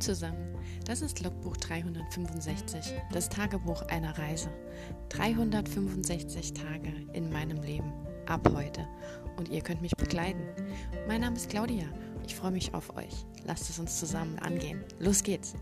Zusammen, 0.00 0.54
das 0.84 1.00
ist 1.00 1.22
Logbuch 1.22 1.56
365, 1.56 2.92
das 3.12 3.28
Tagebuch 3.30 3.82
einer 3.88 4.16
Reise. 4.18 4.50
365 5.08 6.52
Tage 6.52 6.92
in 7.14 7.30
meinem 7.32 7.62
Leben, 7.62 7.92
ab 8.26 8.46
heute. 8.54 8.86
Und 9.36 9.48
ihr 9.48 9.62
könnt 9.62 9.80
mich 9.80 9.96
begleiten. 9.96 10.42
Mein 11.08 11.22
Name 11.22 11.36
ist 11.36 11.48
Claudia, 11.48 11.86
ich 12.26 12.34
freue 12.34 12.50
mich 12.50 12.74
auf 12.74 12.94
euch. 12.96 13.24
Lasst 13.44 13.70
es 13.70 13.78
uns 13.78 13.98
zusammen 13.98 14.38
angehen. 14.38 14.84
Los 14.98 15.22
geht's! 15.22 15.54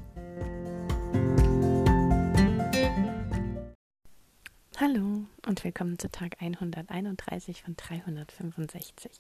Hallo 4.77 5.27
und 5.46 5.62
willkommen 5.62 5.98
zu 5.98 6.11
Tag 6.11 6.37
131 6.41 7.62
von 7.62 7.77
365. 7.77 9.11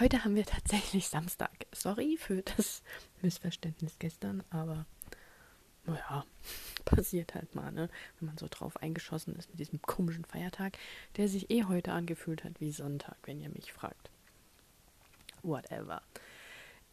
Heute 0.00 0.24
haben 0.24 0.34
wir 0.34 0.46
tatsächlich 0.46 1.08
Samstag. 1.08 1.66
Sorry 1.72 2.16
für 2.16 2.40
das 2.40 2.82
Missverständnis 3.20 3.98
gestern, 3.98 4.42
aber 4.48 4.86
naja, 5.84 6.24
passiert 6.86 7.34
halt 7.34 7.54
mal, 7.54 7.70
ne? 7.70 7.90
Wenn 8.18 8.28
man 8.28 8.38
so 8.38 8.46
drauf 8.48 8.78
eingeschossen 8.78 9.36
ist 9.36 9.50
mit 9.50 9.58
diesem 9.58 9.82
komischen 9.82 10.24
Feiertag, 10.24 10.78
der 11.18 11.28
sich 11.28 11.50
eh 11.50 11.64
heute 11.64 11.92
angefühlt 11.92 12.44
hat 12.44 12.62
wie 12.62 12.72
Sonntag, 12.72 13.18
wenn 13.24 13.42
ihr 13.42 13.50
mich 13.50 13.74
fragt. 13.74 14.08
Whatever. 15.42 16.00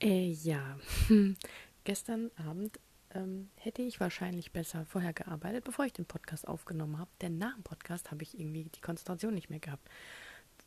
Äh, 0.01 0.31
ja, 0.31 0.77
gestern 1.85 2.29
Abend 2.35 2.77
ähm, 3.11 3.49
hätte 3.55 3.83
ich 3.83 4.01
wahrscheinlich 4.01 4.51
besser 4.51 4.85
vorher 4.85 5.13
gearbeitet, 5.13 5.63
bevor 5.63 5.85
ich 5.85 5.93
den 5.93 6.05
Podcast 6.05 6.45
aufgenommen 6.45 6.99
habe, 6.99 7.11
denn 7.21 7.37
nach 7.37 7.53
dem 7.53 7.63
Podcast 7.63 8.11
habe 8.11 8.23
ich 8.23 8.37
irgendwie 8.37 8.65
die 8.65 8.81
Konzentration 8.81 9.33
nicht 9.33 9.49
mehr 9.49 9.61
gehabt. 9.61 9.87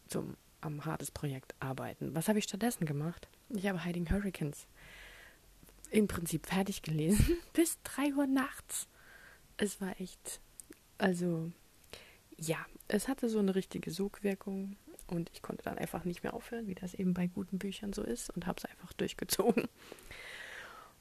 Zum 0.09 0.39
am 0.61 0.85
Hades-Projekt 0.85 1.55
arbeiten. 1.61 2.15
Was 2.15 2.29
habe 2.29 2.39
ich 2.39 2.45
stattdessen 2.45 2.87
gemacht? 2.87 3.29
Ich 3.51 3.67
habe 3.67 3.85
Hiding 3.85 4.11
Hurricanes 4.11 4.67
im 5.91 6.07
Prinzip 6.07 6.47
fertig 6.47 6.83
gelesen 6.83 7.39
bis 7.53 7.79
3 7.83 8.15
Uhr 8.15 8.27
nachts. 8.27 8.89
Es 9.57 9.81
war 9.81 10.01
echt, 10.01 10.41
also 10.99 11.51
ja, 12.37 12.65
es 12.89 13.09
hatte 13.09 13.29
so 13.29 13.39
eine 13.39 13.55
richtige 13.55 13.91
Sogwirkung 13.91 14.77
und 15.07 15.31
ich 15.35 15.43
konnte 15.43 15.65
dann 15.65 15.79
einfach 15.79 16.05
nicht 16.05 16.23
mehr 16.23 16.35
aufhören, 16.35 16.67
wie 16.67 16.75
das 16.75 16.95
eben 16.95 17.15
bei 17.15 17.27
guten 17.27 17.59
Büchern 17.59 17.93
so 17.93 18.03
ist 18.03 18.31
und 18.31 18.47
habe 18.47 18.59
es 18.59 18.65
einfach 18.65 18.93
durchgezogen. 18.95 19.69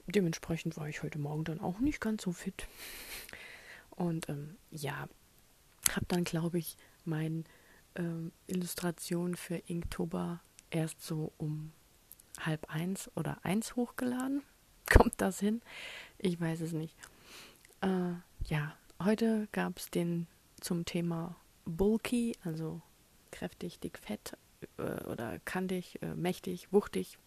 Dementsprechend 0.07 0.75
war 0.75 0.89
ich 0.89 1.03
heute 1.03 1.19
Morgen 1.19 1.43
dann 1.43 1.59
auch 1.61 1.79
nicht 1.79 2.01
ganz 2.01 2.23
so 2.23 2.31
fit. 2.31 2.67
Und 3.91 4.27
ähm, 4.27 4.57
ja, 4.71 5.07
habe 5.91 6.05
dann, 6.07 6.23
glaube 6.23 6.57
ich, 6.57 6.77
mein 7.05 7.45
ähm, 7.95 8.31
Illustration 8.47 9.35
für 9.35 9.55
Inktober 9.55 10.41
erst 10.69 11.01
so 11.01 11.31
um 11.37 11.71
halb 12.39 12.69
eins 12.69 13.09
oder 13.15 13.37
eins 13.43 13.75
hochgeladen. 13.75 14.43
Kommt 14.89 15.13
das 15.17 15.39
hin? 15.39 15.61
Ich 16.17 16.39
weiß 16.39 16.61
es 16.61 16.73
nicht. 16.73 16.95
Äh, 17.81 18.13
ja, 18.45 18.75
heute 19.03 19.47
gab 19.51 19.77
es 19.77 19.89
den 19.89 20.27
zum 20.59 20.85
Thema 20.85 21.35
bulky, 21.65 22.35
also 22.43 22.81
kräftig, 23.31 23.79
dick, 23.79 23.97
fett 23.99 24.37
äh, 24.77 25.03
oder 25.05 25.39
kantig, 25.45 26.01
äh, 26.01 26.13
mächtig, 26.15 26.71
wuchtig, 26.71 27.17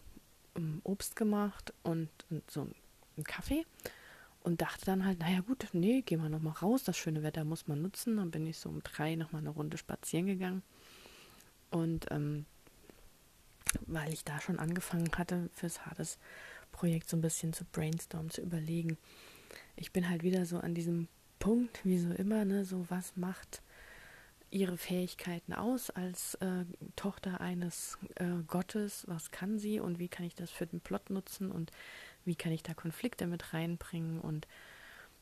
um, 0.54 0.80
Obst 0.84 1.16
gemacht 1.16 1.72
und, 1.82 2.08
und 2.30 2.50
so 2.50 2.62
einen 3.16 3.24
Kaffee 3.24 3.64
und 4.46 4.60
dachte 4.60 4.86
dann 4.86 5.04
halt, 5.04 5.18
naja 5.18 5.40
gut, 5.40 5.66
nee, 5.72 6.02
gehen 6.02 6.22
wir 6.22 6.28
nochmal 6.28 6.52
raus, 6.52 6.84
das 6.84 6.96
schöne 6.96 7.24
Wetter 7.24 7.42
muss 7.42 7.66
man 7.66 7.82
nutzen. 7.82 8.16
Dann 8.16 8.30
bin 8.30 8.46
ich 8.46 8.58
so 8.58 8.68
um 8.68 8.80
drei 8.80 9.16
nochmal 9.16 9.40
eine 9.40 9.50
Runde 9.50 9.76
spazieren 9.76 10.26
gegangen. 10.26 10.62
Und 11.72 12.06
ähm, 12.12 12.46
weil 13.86 14.12
ich 14.12 14.22
da 14.22 14.40
schon 14.40 14.60
angefangen 14.60 15.10
hatte, 15.18 15.50
fürs 15.52 15.84
Hades 15.84 16.20
Projekt 16.70 17.10
so 17.10 17.16
ein 17.16 17.22
bisschen 17.22 17.54
zu 17.54 17.64
brainstormen, 17.64 18.30
zu 18.30 18.40
überlegen. 18.40 18.98
Ich 19.74 19.92
bin 19.92 20.08
halt 20.08 20.22
wieder 20.22 20.46
so 20.46 20.58
an 20.58 20.74
diesem 20.74 21.08
Punkt, 21.40 21.84
wie 21.84 21.98
so 21.98 22.12
immer, 22.12 22.44
ne, 22.44 22.64
so 22.64 22.86
was 22.88 23.16
macht 23.16 23.62
ihre 24.52 24.78
Fähigkeiten 24.78 25.54
aus 25.54 25.90
als 25.90 26.36
äh, 26.36 26.64
Tochter 26.94 27.40
eines 27.40 27.98
äh, 28.14 28.26
Gottes, 28.46 29.06
was 29.08 29.32
kann 29.32 29.58
sie 29.58 29.80
und 29.80 29.98
wie 29.98 30.08
kann 30.08 30.24
ich 30.24 30.36
das 30.36 30.52
für 30.52 30.66
den 30.66 30.78
Plot 30.78 31.10
nutzen 31.10 31.50
und 31.50 31.72
wie 32.26 32.36
kann 32.36 32.52
ich 32.52 32.62
da 32.62 32.74
Konflikte 32.74 33.26
mit 33.26 33.54
reinbringen 33.54 34.20
und 34.20 34.46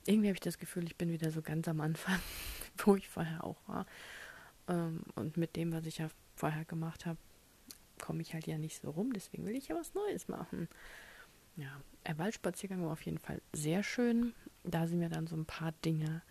irgendwie 0.07 0.29
habe 0.29 0.35
ich 0.35 0.41
das 0.41 0.59
Gefühl, 0.59 0.85
ich 0.85 0.97
bin 0.97 1.11
wieder 1.11 1.31
so 1.31 1.43
ganz 1.43 1.69
am 1.69 1.81
Anfang, 1.81 2.19
wo 2.79 2.97
ich 2.97 3.09
vorher 3.09 3.45
auch 3.45 3.57
war. 3.67 3.87
Ähm, 4.69 5.03
und 5.15 5.37
mit 5.37 5.57
dem, 5.57 5.73
was 5.73 5.87
ich 5.87 5.99
ja 5.99 6.09
vorher 6.37 6.65
gemacht 6.65 7.07
habe, 7.07 7.19
komme 8.01 8.23
ich 8.23 8.35
halt 8.35 8.47
ja 8.47 8.59
nicht 8.59 8.81
so 8.81 8.91
rum. 8.91 9.13
Deswegen 9.13 9.47
will 9.47 9.57
ich 9.57 9.69
ja 9.69 9.77
was 9.77 9.95
Neues 9.95 10.29
machen. 10.29 10.69
Ja, 11.57 11.81
der 12.07 12.19
Waldspaziergang 12.19 12.83
war 12.83 12.93
auf 12.93 13.03
jeden 13.03 13.19
Fall 13.19 13.41
sehr 13.53 13.83
schön. 13.83 14.35
Da 14.65 14.87
sind 14.87 14.99
mir 14.99 15.09
dann 15.09 15.27
so 15.27 15.37
ein 15.37 15.47
paar 15.47 15.73
Dinge 15.85 16.23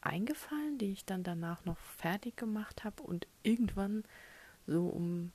eingefallen, 0.00 0.78
die 0.78 0.92
ich 0.92 1.04
dann 1.04 1.22
danach 1.22 1.64
noch 1.64 1.78
fertig 1.78 2.36
gemacht 2.36 2.84
habe. 2.84 3.02
Und 3.02 3.26
irgendwann 3.42 4.04
so 4.66 4.88
um 4.88 5.32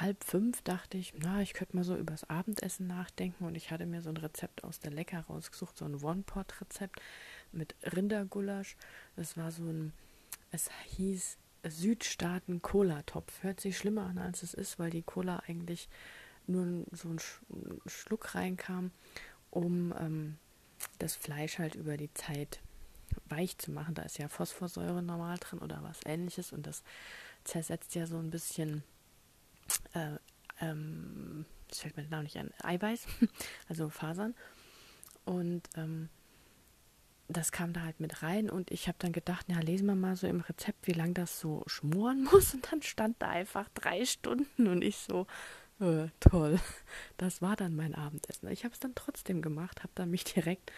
halb 0.00 0.24
fünf 0.24 0.62
dachte 0.62 0.96
ich, 0.96 1.14
na, 1.18 1.42
ich 1.42 1.54
könnte 1.54 1.76
mal 1.76 1.84
so 1.84 1.96
übers 1.96 2.28
Abendessen 2.28 2.86
nachdenken 2.86 3.44
und 3.44 3.54
ich 3.54 3.70
hatte 3.70 3.86
mir 3.86 4.02
so 4.02 4.08
ein 4.08 4.16
Rezept 4.16 4.64
aus 4.64 4.80
der 4.80 4.90
Lecker 4.90 5.20
rausgesucht, 5.20 5.76
so 5.76 5.84
ein 5.84 6.02
One-Pot-Rezept 6.02 7.00
mit 7.52 7.74
Rindergulasch. 7.82 8.76
Das 9.16 9.36
war 9.36 9.50
so 9.50 9.64
ein, 9.64 9.92
es 10.50 10.70
hieß 10.96 11.36
Südstaaten 11.64 12.62
Cola-Topf. 12.62 13.42
Hört 13.42 13.60
sich 13.60 13.76
schlimmer 13.76 14.06
an, 14.06 14.18
als 14.18 14.42
es 14.42 14.54
ist, 14.54 14.78
weil 14.78 14.90
die 14.90 15.02
Cola 15.02 15.42
eigentlich 15.46 15.88
nur 16.46 16.84
so 16.90 17.08
ein 17.08 17.20
Schluck 17.86 18.34
reinkam, 18.34 18.90
um 19.50 19.94
ähm, 19.98 20.38
das 20.98 21.14
Fleisch 21.14 21.58
halt 21.58 21.74
über 21.74 21.96
die 21.96 22.12
Zeit 22.14 22.60
weich 23.26 23.58
zu 23.58 23.70
machen. 23.70 23.94
Da 23.94 24.02
ist 24.02 24.18
ja 24.18 24.28
Phosphorsäure 24.28 25.02
normal 25.02 25.38
drin 25.38 25.60
oder 25.60 25.82
was 25.82 26.00
ähnliches 26.06 26.52
und 26.52 26.66
das 26.66 26.82
zersetzt 27.44 27.94
ja 27.94 28.06
so 28.06 28.18
ein 28.18 28.30
bisschen 28.30 28.82
äh, 29.94 30.16
ähm, 30.60 31.44
das 31.68 31.80
fällt 31.80 31.96
mir 31.96 32.02
der 32.02 32.10
Name 32.10 32.24
nicht 32.24 32.36
ein, 32.36 32.50
Eiweiß, 32.62 33.06
also 33.68 33.88
Fasern. 33.88 34.34
Und 35.24 35.62
ähm, 35.76 36.08
das 37.28 37.52
kam 37.52 37.72
da 37.72 37.82
halt 37.82 38.00
mit 38.00 38.22
rein 38.22 38.50
und 38.50 38.70
ich 38.70 38.88
habe 38.88 38.98
dann 39.00 39.12
gedacht, 39.12 39.46
ja, 39.48 39.58
lesen 39.60 39.86
wir 39.86 39.94
mal 39.94 40.16
so 40.16 40.26
im 40.26 40.40
Rezept, 40.40 40.86
wie 40.86 40.92
lange 40.92 41.14
das 41.14 41.40
so 41.40 41.62
schmoren 41.66 42.24
muss. 42.32 42.54
Und 42.54 42.70
dann 42.70 42.82
stand 42.82 43.16
da 43.20 43.28
einfach 43.28 43.68
drei 43.74 44.04
Stunden 44.04 44.66
und 44.66 44.82
ich 44.82 44.96
so, 44.96 45.26
Äh, 45.80 46.08
toll. 46.20 46.60
Das 47.16 47.42
war 47.42 47.56
dann 47.56 47.74
mein 47.74 47.94
Abendessen. 47.94 48.48
Ich 48.48 48.64
habe 48.64 48.72
es 48.74 48.80
dann 48.80 48.94
trotzdem 48.94 49.42
gemacht, 49.42 49.80
habe 49.82 49.92
dann 49.96 50.10
mich 50.10 50.22
direkt 50.24 50.70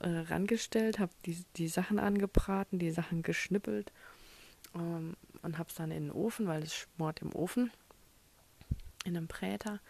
äh, 0.00 0.08
rangestellt, 0.08 0.98
habe 0.98 1.12
die, 1.24 1.44
die 1.56 1.68
Sachen 1.68 1.98
angebraten, 1.98 2.78
die 2.78 2.90
Sachen 2.90 3.22
geschnippelt 3.22 3.92
ähm, 4.74 5.14
und 5.42 5.56
habe 5.58 5.70
es 5.70 5.76
dann 5.76 5.90
in 5.90 6.04
den 6.08 6.12
Ofen, 6.12 6.46
weil 6.46 6.62
es 6.62 6.74
schmort 6.74 7.22
im 7.22 7.34
Ofen, 7.34 7.70
in 9.04 9.16
einem 9.16 9.28
Präter. 9.28 9.80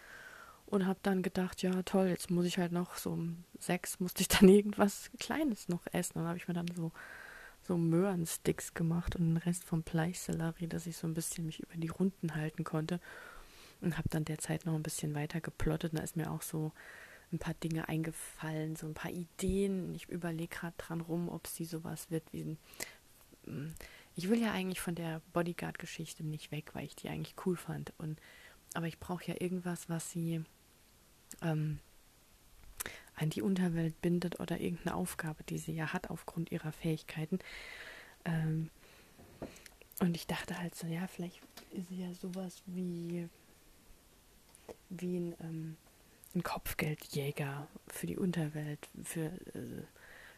Und 0.66 0.86
habe 0.86 0.98
dann 1.02 1.22
gedacht, 1.22 1.62
ja 1.62 1.82
toll, 1.82 2.08
jetzt 2.08 2.30
muss 2.30 2.46
ich 2.46 2.58
halt 2.58 2.72
noch 2.72 2.96
so 2.96 3.12
um 3.12 3.44
sechs, 3.58 4.00
musste 4.00 4.22
ich 4.22 4.28
dann 4.40 4.48
irgendwas 4.48 5.10
Kleines 5.18 5.68
noch 5.68 5.86
essen. 5.92 6.14
Dann 6.16 6.26
habe 6.26 6.38
ich 6.38 6.48
mir 6.48 6.54
dann 6.54 6.68
so, 6.74 6.92
so 7.62 7.76
Möhrensticks 7.76 8.74
gemacht 8.74 9.16
und 9.16 9.22
den 9.24 9.36
Rest 9.36 9.64
vom 9.64 9.82
Bleichsellerie, 9.82 10.66
dass 10.66 10.86
ich 10.86 10.96
so 10.96 11.06
ein 11.06 11.14
bisschen 11.14 11.46
mich 11.46 11.60
über 11.60 11.76
die 11.76 11.88
Runden 11.88 12.34
halten 12.34 12.64
konnte. 12.64 13.00
Und 13.80 13.98
habe 13.98 14.08
dann 14.08 14.24
derzeit 14.24 14.64
noch 14.64 14.74
ein 14.74 14.82
bisschen 14.82 15.14
weiter 15.14 15.40
geplottet. 15.40 15.92
Und 15.92 15.98
da 15.98 16.04
ist 16.04 16.16
mir 16.16 16.30
auch 16.30 16.42
so 16.42 16.72
ein 17.32 17.38
paar 17.38 17.54
Dinge 17.54 17.88
eingefallen, 17.88 18.76
so 18.76 18.86
ein 18.86 18.94
paar 18.94 19.10
Ideen. 19.10 19.94
Ich 19.94 20.08
überlege 20.08 20.56
gerade 20.56 20.74
dran 20.78 21.00
rum, 21.00 21.28
ob 21.28 21.46
sie 21.46 21.64
sowas 21.64 22.10
wird 22.10 22.24
wie 22.32 22.42
ein. 22.42 22.58
Mm, 23.46 23.74
ich 24.16 24.30
will 24.30 24.40
ja 24.40 24.52
eigentlich 24.52 24.80
von 24.80 24.94
der 24.94 25.20
Bodyguard-Geschichte 25.32 26.24
nicht 26.24 26.52
weg, 26.52 26.70
weil 26.72 26.86
ich 26.86 26.96
die 26.96 27.08
eigentlich 27.08 27.34
cool 27.44 27.56
fand. 27.56 27.92
Und, 27.98 28.18
aber 28.74 28.86
ich 28.86 28.98
brauche 28.98 29.24
ja 29.26 29.40
irgendwas, 29.40 29.88
was 29.88 30.10
sie 30.10 30.44
ähm, 31.42 31.78
an 33.16 33.30
die 33.30 33.42
Unterwelt 33.42 34.00
bindet 34.02 34.40
oder 34.40 34.60
irgendeine 34.60 34.96
Aufgabe, 34.96 35.44
die 35.44 35.58
sie 35.58 35.72
ja 35.72 35.92
hat 35.92 36.10
aufgrund 36.10 36.52
ihrer 36.52 36.72
Fähigkeiten. 36.72 37.38
Ähm, 38.24 38.70
und 40.00 40.16
ich 40.16 40.26
dachte 40.26 40.58
halt 40.58 40.74
so, 40.74 40.86
ja, 40.86 41.06
vielleicht 41.06 41.40
ist 41.70 41.88
sie 41.88 42.02
ja 42.02 42.12
sowas 42.14 42.62
wie, 42.66 43.28
wie 44.90 45.16
ein 45.16 45.34
ähm, 45.40 45.76
ein 46.34 46.42
Kopfgeldjäger 46.42 47.68
für 47.88 48.06
die 48.06 48.16
Unterwelt, 48.16 48.88
für 49.02 49.26
äh, 49.54 49.84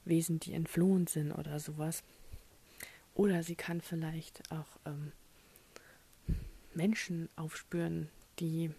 Wesen, 0.04 0.40
die 0.40 0.52
entflohen 0.52 1.06
sind 1.06 1.32
oder 1.32 1.58
sowas. 1.58 2.02
Oder 3.14 3.42
sie 3.42 3.56
kann 3.56 3.80
vielleicht 3.80 4.42
auch 4.52 4.78
ähm, 4.84 5.12
Menschen 6.74 7.28
aufspüren, 7.36 8.10
die, 8.38 8.70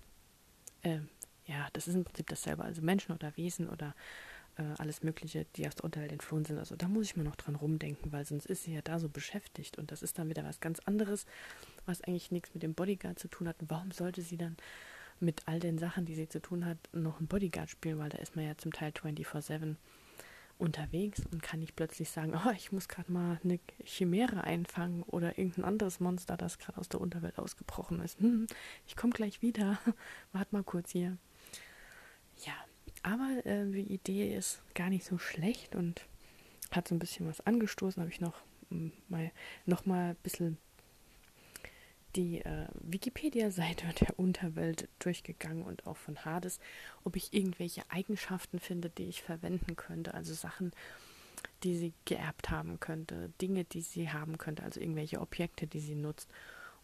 äh, 0.83 0.99
ja, 1.45 1.67
das 1.73 1.87
ist 1.87 1.95
im 1.95 2.03
Prinzip 2.03 2.27
dasselbe, 2.27 2.63
also 2.63 2.81
Menschen 2.81 3.13
oder 3.13 3.35
Wesen 3.37 3.69
oder 3.69 3.95
äh, 4.57 4.63
alles 4.77 5.03
Mögliche, 5.03 5.45
die 5.55 5.67
aus 5.67 5.75
der 5.75 5.85
Unterwelt 5.85 6.11
entflohen 6.11 6.45
sind. 6.45 6.57
Also 6.57 6.75
da 6.75 6.87
muss 6.87 7.05
ich 7.05 7.15
mir 7.15 7.23
noch 7.23 7.35
dran 7.35 7.55
rumdenken, 7.55 8.11
weil 8.11 8.25
sonst 8.25 8.45
ist 8.45 8.63
sie 8.63 8.73
ja 8.73 8.81
da 8.81 8.99
so 8.99 9.09
beschäftigt 9.09 9.77
und 9.77 9.91
das 9.91 10.01
ist 10.01 10.17
dann 10.17 10.29
wieder 10.29 10.43
was 10.43 10.59
ganz 10.59 10.79
anderes, 10.79 11.25
was 11.85 12.01
eigentlich 12.01 12.31
nichts 12.31 12.53
mit 12.53 12.63
dem 12.63 12.73
Bodyguard 12.73 13.19
zu 13.19 13.27
tun 13.27 13.47
hat. 13.47 13.61
Und 13.61 13.69
warum 13.69 13.91
sollte 13.91 14.21
sie 14.21 14.37
dann 14.37 14.57
mit 15.19 15.47
all 15.47 15.59
den 15.59 15.77
Sachen, 15.77 16.05
die 16.05 16.15
sie 16.15 16.29
zu 16.29 16.41
tun 16.41 16.65
hat, 16.65 16.77
noch 16.91 17.19
ein 17.19 17.27
Bodyguard 17.27 17.69
spielen, 17.69 17.99
weil 17.99 18.09
da 18.09 18.17
ist 18.19 18.35
man 18.35 18.45
ja 18.45 18.57
zum 18.57 18.71
Teil 18.71 18.91
24-7 18.91 19.75
unterwegs 20.57 21.21
und 21.31 21.41
kann 21.41 21.59
nicht 21.59 21.75
plötzlich 21.75 22.09
sagen, 22.09 22.33
oh, 22.35 22.51
ich 22.55 22.71
muss 22.71 22.87
gerade 22.87 23.11
mal 23.11 23.39
eine 23.43 23.59
Chimäre 23.83 24.43
einfangen 24.43 25.03
oder 25.03 25.37
irgendein 25.37 25.65
anderes 25.65 25.99
Monster, 25.99 26.37
das 26.37 26.59
gerade 26.59 26.79
aus 26.79 26.89
der 26.89 27.01
Unterwelt 27.01 27.37
ausgebrochen 27.37 28.01
ist. 28.01 28.19
Hm, 28.19 28.47
ich 28.87 28.95
komme 28.95 29.13
gleich 29.13 29.41
wieder. 29.41 29.79
Wart 30.31 30.53
mal 30.53 30.63
kurz 30.63 30.91
hier. 30.91 31.17
Ja, 32.45 32.53
aber 33.03 33.45
äh, 33.45 33.69
die 33.71 33.93
Idee 33.93 34.35
ist 34.35 34.61
gar 34.73 34.89
nicht 34.89 35.05
so 35.05 35.17
schlecht 35.17 35.75
und 35.75 36.05
hat 36.71 36.87
so 36.87 36.95
ein 36.95 36.99
bisschen 36.99 37.27
was 37.27 37.45
angestoßen. 37.45 38.01
Habe 38.01 38.11
ich 38.11 38.21
noch 38.21 38.41
hm, 38.69 38.91
mal 39.09 39.31
noch 39.65 39.85
mal 39.85 40.11
ein 40.11 40.17
bisschen 40.23 40.57
die 42.17 42.39
äh, 42.39 42.67
Wikipedia-Seite 42.81 43.87
der 44.01 44.19
Unterwelt 44.19 44.89
durchgegangen 44.99 45.63
und 45.63 45.87
auch 45.87 45.97
von 45.97 46.25
Hades, 46.25 46.59
ob 47.03 47.15
ich 47.15 47.33
irgendwelche 47.33 47.83
Eigenschaften 47.89 48.59
finde, 48.59 48.89
die 48.89 49.07
ich 49.07 49.21
verwenden 49.21 49.75
könnte, 49.75 50.13
also 50.13 50.33
Sachen, 50.33 50.73
die 51.63 51.77
sie 51.77 51.93
geerbt 52.05 52.49
haben 52.49 52.79
könnte, 52.79 53.31
Dinge, 53.41 53.63
die 53.63 53.81
sie 53.81 54.09
haben 54.09 54.37
könnte, 54.37 54.63
also 54.63 54.79
irgendwelche 54.79 55.21
Objekte, 55.21 55.67
die 55.67 55.79
sie 55.79 55.95
nutzt 55.95 56.29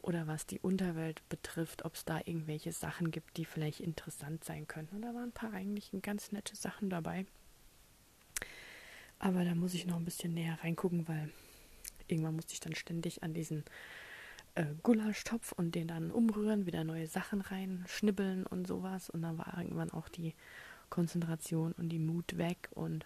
oder 0.02 0.28
was 0.28 0.46
die 0.46 0.60
Unterwelt 0.60 1.28
betrifft, 1.30 1.86
ob 1.86 1.96
es 1.96 2.06
da 2.06 2.20
irgendwelche 2.20 2.72
Sachen 2.72 3.10
gibt, 3.10 3.38
die 3.38 3.46
vielleicht 3.46 3.80
interessant 3.80 4.44
sein 4.44 4.68
könnten. 4.68 4.98
Und 4.98 5.02
da 5.02 5.14
waren 5.14 5.30
ein 5.30 5.32
paar 5.32 5.54
eigentlich 5.54 5.92
ganz 6.02 6.32
nette 6.32 6.56
Sachen 6.56 6.90
dabei. 6.90 7.26
Aber 9.18 9.46
da 9.46 9.56
muss 9.56 9.74
ich 9.74 9.86
noch 9.86 9.96
ein 9.96 10.04
bisschen 10.04 10.34
näher 10.34 10.60
reingucken, 10.62 11.08
weil 11.08 11.30
irgendwann 12.08 12.36
musste 12.36 12.54
ich 12.54 12.60
dann 12.60 12.76
ständig 12.76 13.24
an 13.24 13.34
diesen 13.34 13.64
äh, 14.56 14.66
Gulaschtopf 14.84 15.52
und 15.54 15.76
den 15.76 15.88
dann 15.88 16.12
umrühren, 16.12 16.66
wieder 16.66 16.84
neue 16.84 17.08
Sachen 17.08 17.42
rein, 17.42 17.84
schnibbeln 17.88 18.46
und 18.46 18.68
sowas. 18.68 19.10
Und 19.10 19.22
dann 19.22 19.38
war 19.38 19.58
irgendwann 19.58 19.92
auch 19.92 20.10
die 20.10 20.36
Konzentration 20.90 21.74
und 21.74 21.90
die 21.90 22.00
Mut 22.00 22.38
weg. 22.38 22.70
Und 22.72 23.06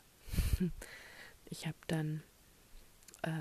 ich 1.50 1.66
habe 1.66 1.78
dann 1.88 2.22
äh, 3.22 3.32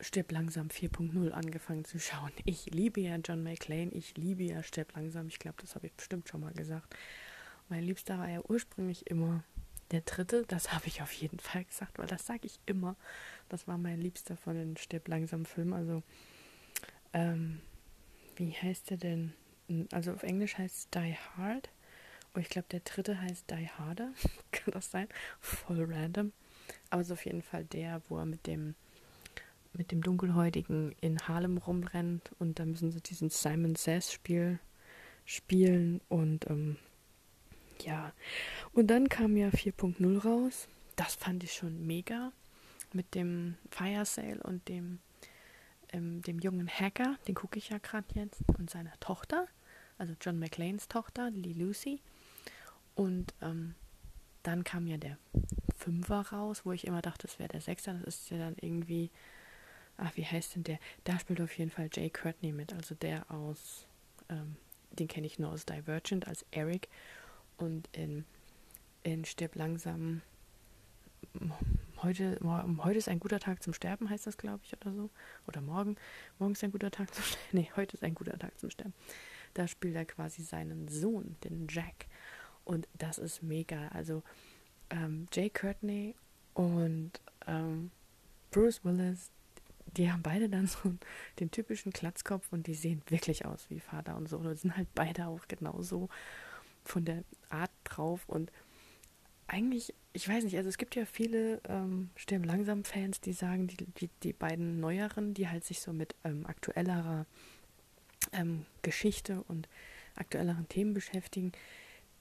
Stirb 0.00 0.32
langsam 0.32 0.68
4.0 0.68 1.30
angefangen 1.30 1.84
zu 1.84 1.98
schauen. 1.98 2.32
Ich 2.44 2.66
liebe 2.66 3.00
ja 3.00 3.16
John 3.16 3.42
McClane, 3.42 3.90
ich 3.92 4.16
liebe 4.16 4.44
ja 4.44 4.62
Stirb 4.62 4.94
langsam. 4.94 5.28
Ich 5.28 5.38
glaube, 5.38 5.56
das 5.60 5.74
habe 5.74 5.88
ich 5.88 5.92
bestimmt 5.92 6.28
schon 6.28 6.40
mal 6.40 6.52
gesagt. 6.52 6.94
Mein 7.68 7.84
Liebster 7.84 8.18
war 8.18 8.28
ja 8.28 8.40
ursprünglich 8.48 9.08
immer 9.08 9.44
der 9.90 10.00
dritte. 10.02 10.44
Das 10.48 10.72
habe 10.72 10.86
ich 10.86 11.02
auf 11.02 11.12
jeden 11.12 11.38
Fall 11.38 11.64
gesagt, 11.64 11.98
weil 11.98 12.06
das 12.06 12.26
sage 12.26 12.46
ich 12.46 12.60
immer. 12.66 12.96
Das 13.48 13.66
war 13.66 13.76
mein 13.76 14.00
Liebster 14.00 14.36
von 14.36 14.54
den 14.54 14.76
Stirb 14.76 15.08
langsam 15.08 15.44
Filmen. 15.44 15.72
Also 15.72 16.02
ähm, 17.12 17.60
wie 18.36 18.52
heißt 18.52 18.90
der 18.90 18.96
denn? 18.96 19.32
Also 19.92 20.12
auf 20.12 20.22
Englisch 20.22 20.58
heißt 20.58 20.76
es 20.76 20.90
Die 20.90 21.16
Hard. 21.36 21.70
Und 22.32 22.42
ich 22.42 22.48
glaube, 22.48 22.68
der 22.70 22.80
dritte 22.80 23.20
heißt 23.20 23.50
Die 23.50 23.68
Harder. 23.68 24.12
Kann 24.52 24.72
das 24.72 24.90
sein? 24.90 25.08
Voll 25.40 25.84
random. 25.84 26.32
Aber 26.90 27.02
es 27.02 27.08
ist 27.08 27.12
auf 27.12 27.24
jeden 27.24 27.42
Fall 27.42 27.64
der, 27.64 28.02
wo 28.08 28.18
er 28.18 28.26
mit 28.26 28.46
dem 28.46 28.74
mit 29.72 29.92
dem 29.92 30.02
Dunkelhäutigen 30.02 30.96
in 31.00 31.18
Harlem 31.20 31.56
rumrennt 31.58 32.32
und 32.38 32.58
da 32.58 32.64
müssen 32.64 32.90
sie 32.90 33.00
diesen 33.00 33.30
Simon 33.30 33.76
Says 33.76 34.12
Spiel 34.12 34.58
spielen 35.24 36.00
und 36.08 36.48
ähm, 36.50 36.76
ja. 37.84 38.12
Und 38.72 38.88
dann 38.88 39.08
kam 39.08 39.36
ja 39.36 39.48
4.0 39.48 40.18
raus. 40.22 40.68
Das 40.96 41.14
fand 41.14 41.44
ich 41.44 41.52
schon 41.52 41.86
mega 41.86 42.32
mit 42.92 43.14
dem 43.14 43.56
Fire 43.70 44.04
Sale 44.04 44.42
und 44.42 44.68
dem 44.68 44.98
ähm, 45.92 46.22
dem 46.22 46.38
jungen 46.38 46.68
Hacker, 46.68 47.16
den 47.26 47.34
gucke 47.34 47.58
ich 47.58 47.70
ja 47.70 47.78
gerade 47.78 48.06
jetzt, 48.14 48.42
und 48.58 48.70
seiner 48.70 48.98
Tochter, 49.00 49.46
also 49.98 50.14
John 50.20 50.38
McLeans 50.38 50.88
Tochter, 50.88 51.30
Lee 51.30 51.52
Lucy. 51.52 52.00
Und 52.94 53.34
ähm, 53.42 53.74
dann 54.42 54.64
kam 54.64 54.86
ja 54.86 54.96
der 54.96 55.18
Fünfer 55.76 56.20
raus, 56.32 56.62
wo 56.64 56.72
ich 56.72 56.86
immer 56.86 57.02
dachte, 57.02 57.26
das 57.26 57.38
wäre 57.38 57.48
der 57.48 57.60
Sechser. 57.60 57.94
Das 58.04 58.20
ist 58.20 58.30
ja 58.30 58.38
dann 58.38 58.56
irgendwie, 58.60 59.10
ach, 59.96 60.16
wie 60.16 60.24
heißt 60.24 60.56
denn 60.56 60.64
der? 60.64 60.78
Da 61.04 61.18
spielt 61.18 61.40
auf 61.40 61.56
jeden 61.56 61.70
Fall 61.70 61.88
Jay 61.92 62.10
Courtney 62.10 62.52
mit, 62.52 62.72
also 62.72 62.94
der 62.94 63.30
aus, 63.30 63.86
ähm, 64.28 64.56
den 64.90 65.08
kenne 65.08 65.26
ich 65.26 65.38
nur 65.38 65.50
aus 65.50 65.66
Divergent 65.66 66.26
als 66.26 66.44
Eric. 66.50 66.88
Und 67.56 67.88
in, 67.92 68.24
in 69.02 69.24
Stirb 69.24 69.54
langsam 69.54 70.22
heute, 72.02 72.38
heute 72.78 72.98
ist 72.98 73.08
ein 73.08 73.20
guter 73.20 73.40
Tag 73.40 73.62
zum 73.62 73.72
Sterben, 73.72 74.10
heißt 74.10 74.26
das, 74.26 74.36
glaube 74.36 74.60
ich, 74.64 74.74
oder 74.74 74.92
so. 74.92 75.10
Oder 75.46 75.60
morgen. 75.60 75.96
Morgen 76.38 76.52
ist 76.52 76.64
ein 76.64 76.72
guter 76.72 76.90
Tag 76.90 77.14
zum 77.14 77.24
Sterben. 77.24 77.40
Nee, 77.52 77.70
heute 77.76 77.94
ist 77.94 78.02
ein 78.02 78.14
guter 78.14 78.38
Tag 78.38 78.58
zum 78.58 78.70
Sterben. 78.70 78.94
Da 79.54 79.66
spielt 79.66 79.96
er 79.96 80.04
quasi 80.04 80.42
seinen 80.42 80.88
Sohn, 80.88 81.36
den 81.44 81.66
Jack. 81.68 82.06
Und 82.64 82.88
das 82.98 83.18
ist 83.18 83.42
mega. 83.42 83.88
Also 83.88 84.22
ähm, 84.90 85.26
Jay 85.32 85.50
Courtney 85.50 86.14
und 86.54 87.12
ähm, 87.46 87.90
Bruce 88.50 88.84
Willis, 88.84 89.30
die 89.96 90.10
haben 90.10 90.22
beide 90.22 90.48
dann 90.48 90.66
so 90.66 90.94
den 91.38 91.50
typischen 91.50 91.92
Klatzkopf 91.92 92.52
und 92.52 92.66
die 92.66 92.74
sehen 92.74 93.02
wirklich 93.08 93.44
aus 93.44 93.66
wie 93.70 93.80
Vater 93.80 94.16
und 94.16 94.28
Sohn. 94.28 94.46
Und 94.46 94.56
sind 94.58 94.76
halt 94.76 94.88
beide 94.94 95.26
auch 95.26 95.48
genauso 95.48 96.08
von 96.84 97.04
der 97.04 97.24
Art 97.48 97.70
drauf 97.84 98.28
und 98.28 98.50
eigentlich, 99.50 99.94
ich 100.12 100.28
weiß 100.28 100.44
nicht, 100.44 100.56
also 100.56 100.68
es 100.68 100.78
gibt 100.78 100.94
ja 100.94 101.04
viele 101.04 101.60
ähm, 101.68 102.10
Sterben 102.16 102.44
langsam 102.44 102.84
Fans, 102.84 103.20
die 103.20 103.32
sagen, 103.32 103.66
die, 103.66 103.76
die, 103.76 104.10
die 104.22 104.32
beiden 104.32 104.80
neueren, 104.80 105.34
die 105.34 105.48
halt 105.48 105.64
sich 105.64 105.80
so 105.80 105.92
mit 105.92 106.14
ähm, 106.24 106.46
aktuellerer 106.46 107.26
ähm, 108.32 108.64
Geschichte 108.82 109.42
und 109.48 109.68
aktuelleren 110.14 110.68
Themen 110.68 110.94
beschäftigen, 110.94 111.52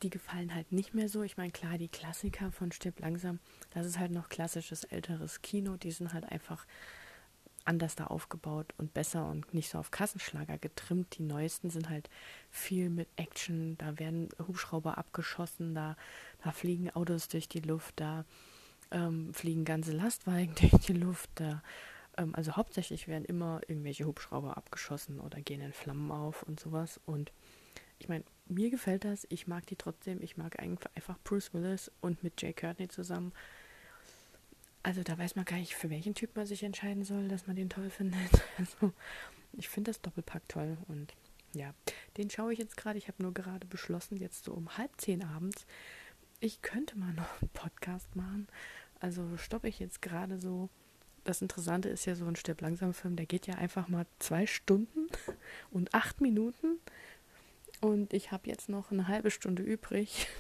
die 0.02 0.10
gefallen 0.10 0.56
halt 0.56 0.72
nicht 0.72 0.94
mehr 0.94 1.10
so. 1.10 1.24
Ich 1.24 1.38
meine, 1.38 1.52
klar, 1.52 1.78
die 1.78 1.88
Klassiker 1.88 2.52
von 2.52 2.72
Stirb 2.72 3.00
langsam, 3.00 3.40
das 3.72 3.86
ist 3.86 4.00
halt 4.00 4.12
noch 4.12 4.30
klassisches 4.30 4.84
älteres 4.86 5.42
Kino, 5.42 5.78
die 5.78 5.92
sind 5.92 6.14
halt 6.14 6.26
einfach 6.32 6.66
anders 7.70 7.96
da 7.96 8.08
aufgebaut 8.08 8.74
und 8.78 8.94
besser 8.94 9.30
und 9.30 9.54
nicht 9.54 9.70
so 9.70 9.78
auf 9.78 9.92
Kassenschlager 9.92 10.58
getrimmt. 10.58 11.18
Die 11.18 11.24
neuesten 11.24 11.70
sind 11.70 11.90
halt 11.90 12.10
viel 12.50 12.90
mit 12.90 13.08
Action, 13.16 13.78
da 13.78 14.00
werden 14.00 14.30
Hubschrauber 14.46 14.98
abgeschossen, 14.98 15.76
da, 15.76 15.96
da 16.44 16.52
fliegen 16.52 16.90
Autos 16.90 17.28
durch 17.30 17.48
die 17.48 17.62
Luft, 17.62 18.00
da 18.00 18.26
ähm, 18.92 19.34
fliegen 19.34 19.66
ganze 19.66 19.92
Lastwagen 19.94 20.54
durch 20.60 20.86
die 20.86 20.94
Luft, 20.94 21.30
da 21.36 21.62
ähm, 22.18 22.36
also 22.36 22.58
hauptsächlich 22.58 23.08
werden 23.08 23.26
immer 23.26 23.62
irgendwelche 23.68 24.06
Hubschrauber 24.06 24.58
abgeschossen 24.58 25.20
oder 25.20 25.40
gehen 25.40 25.62
in 25.62 25.74
Flammen 25.74 26.12
auf 26.12 26.44
und 26.44 26.60
sowas 26.60 27.00
und 27.06 27.32
ich 28.00 28.08
meine, 28.08 28.24
mir 28.48 28.70
gefällt 28.70 29.04
das, 29.04 29.28
ich 29.30 29.46
mag 29.46 29.66
die 29.68 29.76
trotzdem, 29.76 30.22
ich 30.22 30.38
mag 30.38 30.58
einfach 30.60 31.20
Bruce 31.24 31.54
Willis 31.54 31.92
und 32.02 32.24
mit 32.24 32.42
Jay 32.42 32.54
Courtney 32.54 32.88
zusammen. 32.88 33.34
Also 34.84 35.04
da 35.04 35.18
weiß 35.18 35.36
man 35.36 35.46
gar 35.46 35.58
nicht, 35.58 35.76
für 35.76 35.90
welchen 35.90 36.16
Typ 36.16 36.36
man 36.36 36.46
sich 36.46 36.64
entscheiden 36.64 37.04
soll, 37.04 37.28
dass 37.28 37.48
man 37.48 37.56
den 37.56 37.70
toll 37.70 37.90
findet. 37.90 38.20
Also 38.58 38.94
ich 39.54 39.70
finde 39.70 39.90
das 39.90 40.02
Doppelpack 40.02 40.48
toll 40.48 40.78
und 40.88 41.14
ja, 41.54 41.74
den 42.18 42.30
schaue 42.30 42.54
ich 42.54 42.60
jetzt 42.60 42.78
gerade. 42.78 42.98
Ich 42.98 43.08
habe 43.08 43.24
nur 43.24 43.34
gerade 43.34 43.66
beschlossen, 43.66 44.18
jetzt 44.18 44.46
so 44.46 44.54
um 44.54 44.78
halb 44.78 44.92
zehn 44.98 45.24
abends, 45.24 45.66
ich 46.40 46.62
könnte 46.62 46.98
mal 46.98 47.14
noch 47.14 47.42
einen 47.42 47.50
Podcast 47.50 48.16
machen. 48.16 48.48
Also 49.00 49.38
stoppe 49.38 49.68
ich 49.68 49.80
jetzt 49.80 50.02
gerade 50.02 50.40
so. 50.40 50.70
Das 51.26 51.42
Interessante 51.42 51.90
ist 51.90 52.06
ja 52.06 52.16
so 52.16 52.26
ein 52.26 52.36
Stirb 52.36 52.62
langsam 52.62 52.94
Film, 52.94 53.16
der 53.16 53.26
geht 53.26 53.46
ja 53.46 53.56
einfach 53.56 53.88
mal 53.88 54.06
zwei 54.20 54.48
Stunden 54.48 55.08
und 55.72 55.94
acht 55.94 56.22
Minuten. 56.22 56.80
Und 57.82 58.14
ich 58.14 58.32
habe 58.32 58.50
jetzt 58.50 58.70
noch 58.70 58.92
eine 58.92 59.08
halbe 59.08 59.32
Stunde 59.32 59.64
übrig. 59.64 60.28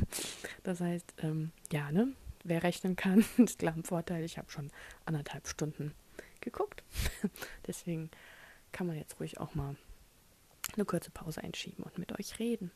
Das 0.63 0.81
heißt, 0.81 1.13
ähm, 1.23 1.51
ja, 1.71 1.91
ne? 1.91 2.13
Wer 2.43 2.63
rechnen 2.63 2.95
kann, 2.95 3.25
ist 3.37 3.59
klar 3.59 3.73
ein 3.73 3.83
Vorteil. 3.83 4.23
Ich 4.23 4.37
habe 4.37 4.51
schon 4.51 4.71
anderthalb 5.05 5.47
Stunden 5.47 5.93
geguckt. 6.41 6.83
Deswegen 7.67 8.09
kann 8.71 8.87
man 8.87 8.97
jetzt 8.97 9.19
ruhig 9.19 9.39
auch 9.39 9.55
mal 9.55 9.75
eine 10.75 10.85
kurze 10.85 11.11
Pause 11.11 11.43
einschieben 11.43 11.83
und 11.83 11.97
mit 11.97 12.17
euch 12.19 12.39
reden. 12.39 12.71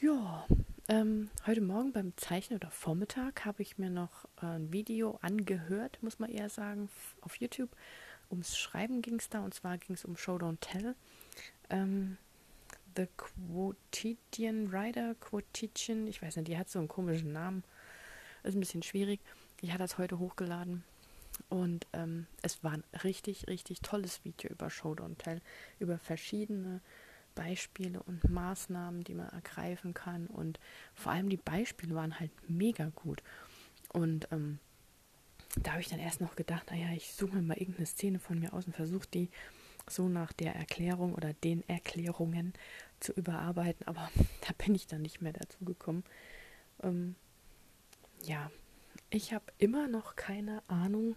Ja, 0.00 0.46
ähm, 0.88 1.30
heute 1.46 1.62
Morgen 1.62 1.92
beim 1.92 2.16
Zeichnen 2.16 2.58
oder 2.58 2.70
Vormittag 2.70 3.44
habe 3.44 3.62
ich 3.62 3.78
mir 3.78 3.90
noch 3.90 4.26
äh, 4.42 4.46
ein 4.46 4.72
Video 4.72 5.18
angehört, 5.22 5.98
muss 6.02 6.18
man 6.18 6.30
eher 6.30 6.48
sagen, 6.48 6.88
auf 7.22 7.36
YouTube. 7.36 7.70
Ums 8.30 8.58
Schreiben 8.58 9.02
ging 9.02 9.16
es 9.16 9.28
da 9.28 9.44
und 9.44 9.54
zwar 9.54 9.78
ging 9.78 9.94
es 9.94 10.04
um 10.04 10.16
Show 10.16 10.36
Don't 10.36 10.60
Tell. 10.60 10.94
Ähm, 11.70 12.18
The 12.96 13.08
Quotidian 13.16 14.72
Writer, 14.72 15.14
Quotidian, 15.16 16.06
ich 16.06 16.22
weiß 16.22 16.36
nicht, 16.36 16.48
die 16.48 16.56
hat 16.56 16.70
so 16.70 16.78
einen 16.78 16.88
komischen 16.88 17.32
Namen. 17.32 17.62
Ist 18.42 18.54
ein 18.54 18.60
bisschen 18.60 18.82
schwierig. 18.82 19.20
Ich 19.60 19.70
hatte 19.70 19.82
das 19.82 19.98
heute 19.98 20.18
hochgeladen 20.18 20.84
und 21.48 21.86
ähm, 21.92 22.26
es 22.42 22.62
war 22.64 22.72
ein 22.72 22.84
richtig, 23.04 23.48
richtig 23.48 23.80
tolles 23.80 24.24
Video 24.24 24.50
über 24.50 24.70
Show 24.70 24.92
Don't 24.92 25.18
Tell, 25.18 25.40
über 25.78 25.98
verschiedene 25.98 26.80
Beispiele 27.34 28.02
und 28.02 28.28
Maßnahmen, 28.28 29.04
die 29.04 29.14
man 29.14 29.28
ergreifen 29.28 29.94
kann. 29.94 30.26
Und 30.26 30.58
vor 30.94 31.12
allem 31.12 31.28
die 31.28 31.36
Beispiele 31.36 31.94
waren 31.94 32.18
halt 32.18 32.30
mega 32.48 32.90
gut. 32.94 33.22
Und 33.92 34.28
ähm, 34.32 34.58
da 35.62 35.72
habe 35.72 35.80
ich 35.80 35.88
dann 35.88 36.00
erst 36.00 36.20
noch 36.20 36.36
gedacht, 36.36 36.70
naja, 36.70 36.88
ich 36.94 37.12
suche 37.12 37.36
mir 37.36 37.42
mal 37.42 37.58
irgendeine 37.58 37.86
Szene 37.86 38.18
von 38.18 38.38
mir 38.38 38.52
aus 38.52 38.66
und 38.66 38.74
versuche 38.74 39.08
die 39.12 39.30
so 39.88 40.08
nach 40.08 40.32
der 40.32 40.54
Erklärung 40.54 41.14
oder 41.14 41.32
den 41.32 41.66
Erklärungen 41.68 42.52
zu 43.00 43.12
überarbeiten. 43.12 43.86
Aber 43.86 44.10
da 44.46 44.52
bin 44.64 44.74
ich 44.74 44.86
dann 44.86 45.02
nicht 45.02 45.22
mehr 45.22 45.32
dazu 45.32 45.64
gekommen. 45.64 46.04
Ähm, 46.82 47.14
ja, 48.22 48.50
ich 49.10 49.32
habe 49.32 49.44
immer 49.58 49.88
noch 49.88 50.16
keine 50.16 50.62
Ahnung 50.68 51.14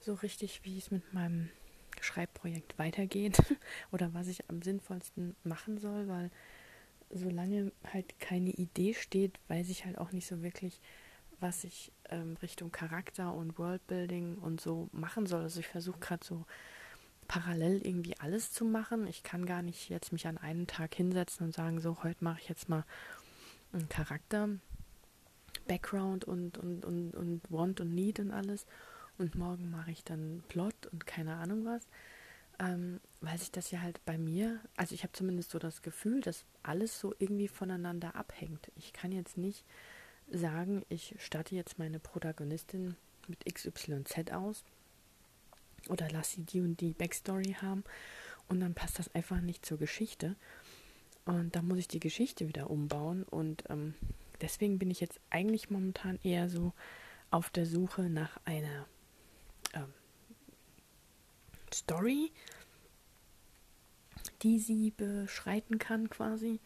so 0.00 0.14
richtig, 0.14 0.60
wie 0.64 0.78
es 0.78 0.90
mit 0.90 1.14
meinem 1.14 1.48
Schreibprojekt 2.00 2.78
weitergeht 2.78 3.38
oder 3.92 4.12
was 4.12 4.28
ich 4.28 4.48
am 4.50 4.62
sinnvollsten 4.62 5.34
machen 5.44 5.78
soll, 5.78 6.08
weil 6.08 6.30
solange 7.10 7.72
halt 7.92 8.18
keine 8.18 8.50
Idee 8.50 8.94
steht, 8.94 9.38
weiß 9.48 9.68
ich 9.70 9.84
halt 9.84 9.98
auch 9.98 10.12
nicht 10.12 10.26
so 10.26 10.42
wirklich, 10.42 10.80
was 11.40 11.64
ich 11.64 11.92
ähm, 12.10 12.36
Richtung 12.42 12.72
Charakter 12.72 13.32
und 13.32 13.58
Worldbuilding 13.58 14.36
und 14.36 14.60
so 14.60 14.88
machen 14.92 15.26
soll. 15.26 15.42
Also 15.42 15.60
ich 15.60 15.68
versuche 15.68 16.00
gerade 16.00 16.24
so 16.24 16.44
parallel 17.24 17.84
irgendwie 17.84 18.18
alles 18.18 18.52
zu 18.52 18.64
machen. 18.64 19.06
Ich 19.06 19.22
kann 19.22 19.46
gar 19.46 19.62
nicht 19.62 19.88
jetzt 19.88 20.12
mich 20.12 20.26
an 20.26 20.38
einen 20.38 20.66
Tag 20.66 20.94
hinsetzen 20.94 21.46
und 21.46 21.54
sagen, 21.54 21.80
so, 21.80 22.02
heute 22.02 22.22
mache 22.22 22.40
ich 22.40 22.48
jetzt 22.48 22.68
mal 22.68 22.84
einen 23.72 23.88
Charakter, 23.88 24.48
Background 25.66 26.24
und, 26.24 26.58
und, 26.58 26.84
und, 26.84 27.14
und 27.14 27.42
Want 27.50 27.80
und 27.80 27.94
Need 27.94 28.20
und 28.20 28.30
alles 28.30 28.66
und 29.18 29.34
morgen 29.34 29.70
mache 29.70 29.90
ich 29.90 30.04
dann 30.04 30.42
Plot 30.48 30.74
und 30.92 31.06
keine 31.06 31.36
Ahnung 31.36 31.64
was. 31.64 31.86
Ähm, 32.60 33.00
weil 33.20 33.38
sich 33.38 33.50
das 33.50 33.70
ja 33.72 33.80
halt 33.80 34.04
bei 34.04 34.16
mir, 34.16 34.60
also 34.76 34.94
ich 34.94 35.02
habe 35.02 35.12
zumindest 35.12 35.50
so 35.50 35.58
das 35.58 35.82
Gefühl, 35.82 36.20
dass 36.20 36.44
alles 36.62 37.00
so 37.00 37.12
irgendwie 37.18 37.48
voneinander 37.48 38.14
abhängt. 38.14 38.70
Ich 38.76 38.92
kann 38.92 39.10
jetzt 39.10 39.36
nicht 39.36 39.64
sagen, 40.30 40.84
ich 40.88 41.16
starte 41.18 41.56
jetzt 41.56 41.78
meine 41.78 41.98
Protagonistin 41.98 42.96
mit 43.26 43.44
XYZ 43.44 44.30
aus 44.32 44.64
oder 45.90 46.10
lasse 46.10 46.36
sie 46.36 46.42
die 46.42 46.60
und 46.60 46.80
die 46.80 46.92
Backstory 46.92 47.56
haben 47.60 47.84
und 48.48 48.60
dann 48.60 48.74
passt 48.74 48.98
das 48.98 49.14
einfach 49.14 49.40
nicht 49.40 49.64
zur 49.64 49.78
Geschichte. 49.78 50.36
Und 51.24 51.56
da 51.56 51.62
muss 51.62 51.78
ich 51.78 51.88
die 51.88 52.00
Geschichte 52.00 52.48
wieder 52.48 52.70
umbauen 52.70 53.22
und 53.24 53.64
ähm, 53.70 53.94
deswegen 54.40 54.78
bin 54.78 54.90
ich 54.90 55.00
jetzt 55.00 55.20
eigentlich 55.30 55.70
momentan 55.70 56.18
eher 56.22 56.48
so 56.48 56.72
auf 57.30 57.50
der 57.50 57.66
Suche 57.66 58.02
nach 58.10 58.38
einer 58.44 58.86
ähm, 59.72 59.92
Story, 61.72 62.30
die 64.42 64.58
sie 64.58 64.90
beschreiten 64.90 65.78
kann 65.78 66.10
quasi. 66.10 66.60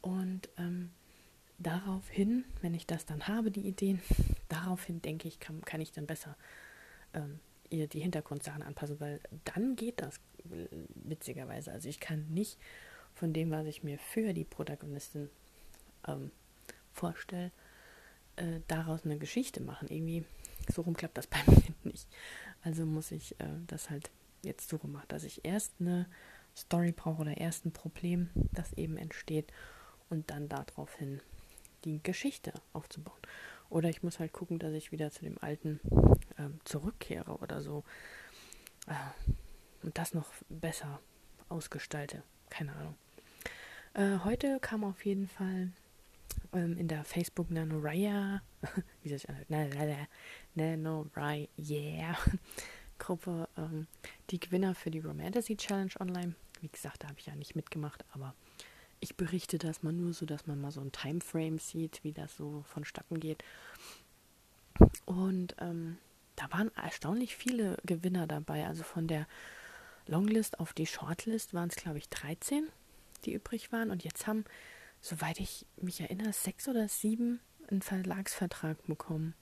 Und 0.00 0.48
ähm, 0.56 0.90
daraufhin, 1.58 2.44
wenn 2.62 2.74
ich 2.74 2.86
das 2.86 3.04
dann 3.04 3.28
habe, 3.28 3.50
die 3.50 3.68
Ideen, 3.68 4.00
daraufhin 4.48 5.02
denke 5.02 5.28
ich, 5.28 5.38
kann, 5.38 5.60
kann 5.62 5.80
ich 5.80 5.92
dann 5.92 6.06
besser 6.06 6.36
ähm, 7.12 7.40
ihr 7.70 7.86
die 7.86 8.00
Hintergrundsachen 8.00 8.62
anpassen, 8.62 9.00
weil 9.00 9.20
dann 9.44 9.76
geht 9.76 10.00
das 10.00 10.20
witzigerweise. 10.94 11.72
Also 11.72 11.88
ich 11.88 12.00
kann 12.00 12.26
nicht 12.28 12.58
von 13.14 13.32
dem, 13.32 13.50
was 13.50 13.66
ich 13.66 13.82
mir 13.82 13.98
für 13.98 14.32
die 14.32 14.44
Protagonistin 14.44 15.30
ähm, 16.06 16.30
vorstelle, 16.92 17.50
äh, 18.36 18.60
daraus 18.68 19.04
eine 19.04 19.18
Geschichte 19.18 19.62
machen. 19.62 19.88
Irgendwie 19.88 20.24
so 20.72 20.82
rum 20.82 20.96
klappt 20.96 21.18
das 21.18 21.26
bei 21.28 21.38
mir 21.46 21.74
nicht. 21.84 22.08
Also 22.62 22.84
muss 22.84 23.10
ich 23.10 23.38
äh, 23.40 23.48
das 23.66 23.90
halt 23.90 24.10
jetzt 24.42 24.68
so 24.68 24.78
machen, 24.86 25.06
dass 25.08 25.24
ich 25.24 25.44
erst 25.44 25.74
eine 25.80 26.06
Story 26.56 26.92
brauche 26.92 27.22
oder 27.22 27.36
erst 27.36 27.66
ein 27.66 27.72
Problem, 27.72 28.30
das 28.52 28.72
eben 28.74 28.96
entsteht 28.96 29.52
und 30.08 30.30
dann 30.30 30.48
daraufhin 30.48 31.20
die 31.84 32.02
Geschichte 32.02 32.52
aufzubauen. 32.72 33.18
Oder 33.68 33.88
ich 33.88 34.02
muss 34.02 34.18
halt 34.18 34.32
gucken, 34.32 34.58
dass 34.58 34.72
ich 34.72 34.92
wieder 34.92 35.10
zu 35.10 35.24
dem 35.24 35.38
Alten 35.40 35.80
ähm, 36.38 36.60
zurückkehre 36.64 37.36
oder 37.38 37.60
so 37.60 37.84
äh, 38.86 39.84
und 39.84 39.98
das 39.98 40.14
noch 40.14 40.26
besser 40.48 41.00
ausgestalte. 41.48 42.22
Keine 42.50 42.74
Ahnung. 42.74 42.96
Äh, 43.94 44.18
heute 44.24 44.58
kam 44.60 44.84
auf 44.84 45.04
jeden 45.04 45.28
Fall 45.28 45.72
ähm, 46.52 46.76
in 46.76 46.88
der 46.88 47.04
Facebook 47.04 47.50
Nanoraya, 47.50 48.42
wie 49.02 49.08
das 49.08 49.26
anhört, 49.26 50.08
Nanoraya 50.54 51.48
yeah, 51.58 52.16
Gruppe 52.98 53.48
ähm, 53.56 53.86
die 54.30 54.40
Gewinner 54.40 54.74
für 54.74 54.90
die 54.90 55.00
Romantasy 55.00 55.56
Challenge 55.56 55.92
online. 56.00 56.34
Wie 56.60 56.68
gesagt, 56.68 57.02
da 57.02 57.08
habe 57.08 57.18
ich 57.18 57.26
ja 57.26 57.34
nicht 57.34 57.54
mitgemacht, 57.56 58.04
aber 58.12 58.34
ich 59.00 59.16
berichte 59.16 59.58
das 59.58 59.82
mal 59.82 59.92
nur 59.92 60.12
so, 60.12 60.26
dass 60.26 60.46
man 60.46 60.60
mal 60.60 60.70
so 60.70 60.80
ein 60.80 60.92
Timeframe 60.92 61.58
sieht, 61.58 62.02
wie 62.02 62.12
das 62.12 62.36
so 62.36 62.64
vonstatten 62.66 63.20
geht. 63.20 63.42
Und 65.04 65.56
ähm, 65.58 65.98
da 66.36 66.50
waren 66.52 66.70
erstaunlich 66.76 67.36
viele 67.36 67.76
Gewinner 67.84 68.26
dabei. 68.26 68.66
Also 68.66 68.82
von 68.82 69.06
der 69.06 69.26
Longlist 70.06 70.60
auf 70.60 70.72
die 70.72 70.86
Shortlist 70.86 71.54
waren 71.54 71.68
es, 71.68 71.76
glaube 71.76 71.98
ich, 71.98 72.08
13, 72.08 72.68
die 73.24 73.32
übrig 73.34 73.72
waren. 73.72 73.90
Und 73.90 74.04
jetzt 74.04 74.26
haben 74.26 74.44
soweit 75.00 75.40
ich 75.40 75.66
mich 75.80 76.00
erinnere, 76.00 76.32
sechs 76.32 76.68
oder 76.68 76.88
sieben 76.88 77.40
einen 77.70 77.82
Verlagsvertrag 77.82 78.84
bekommen. 78.86 79.34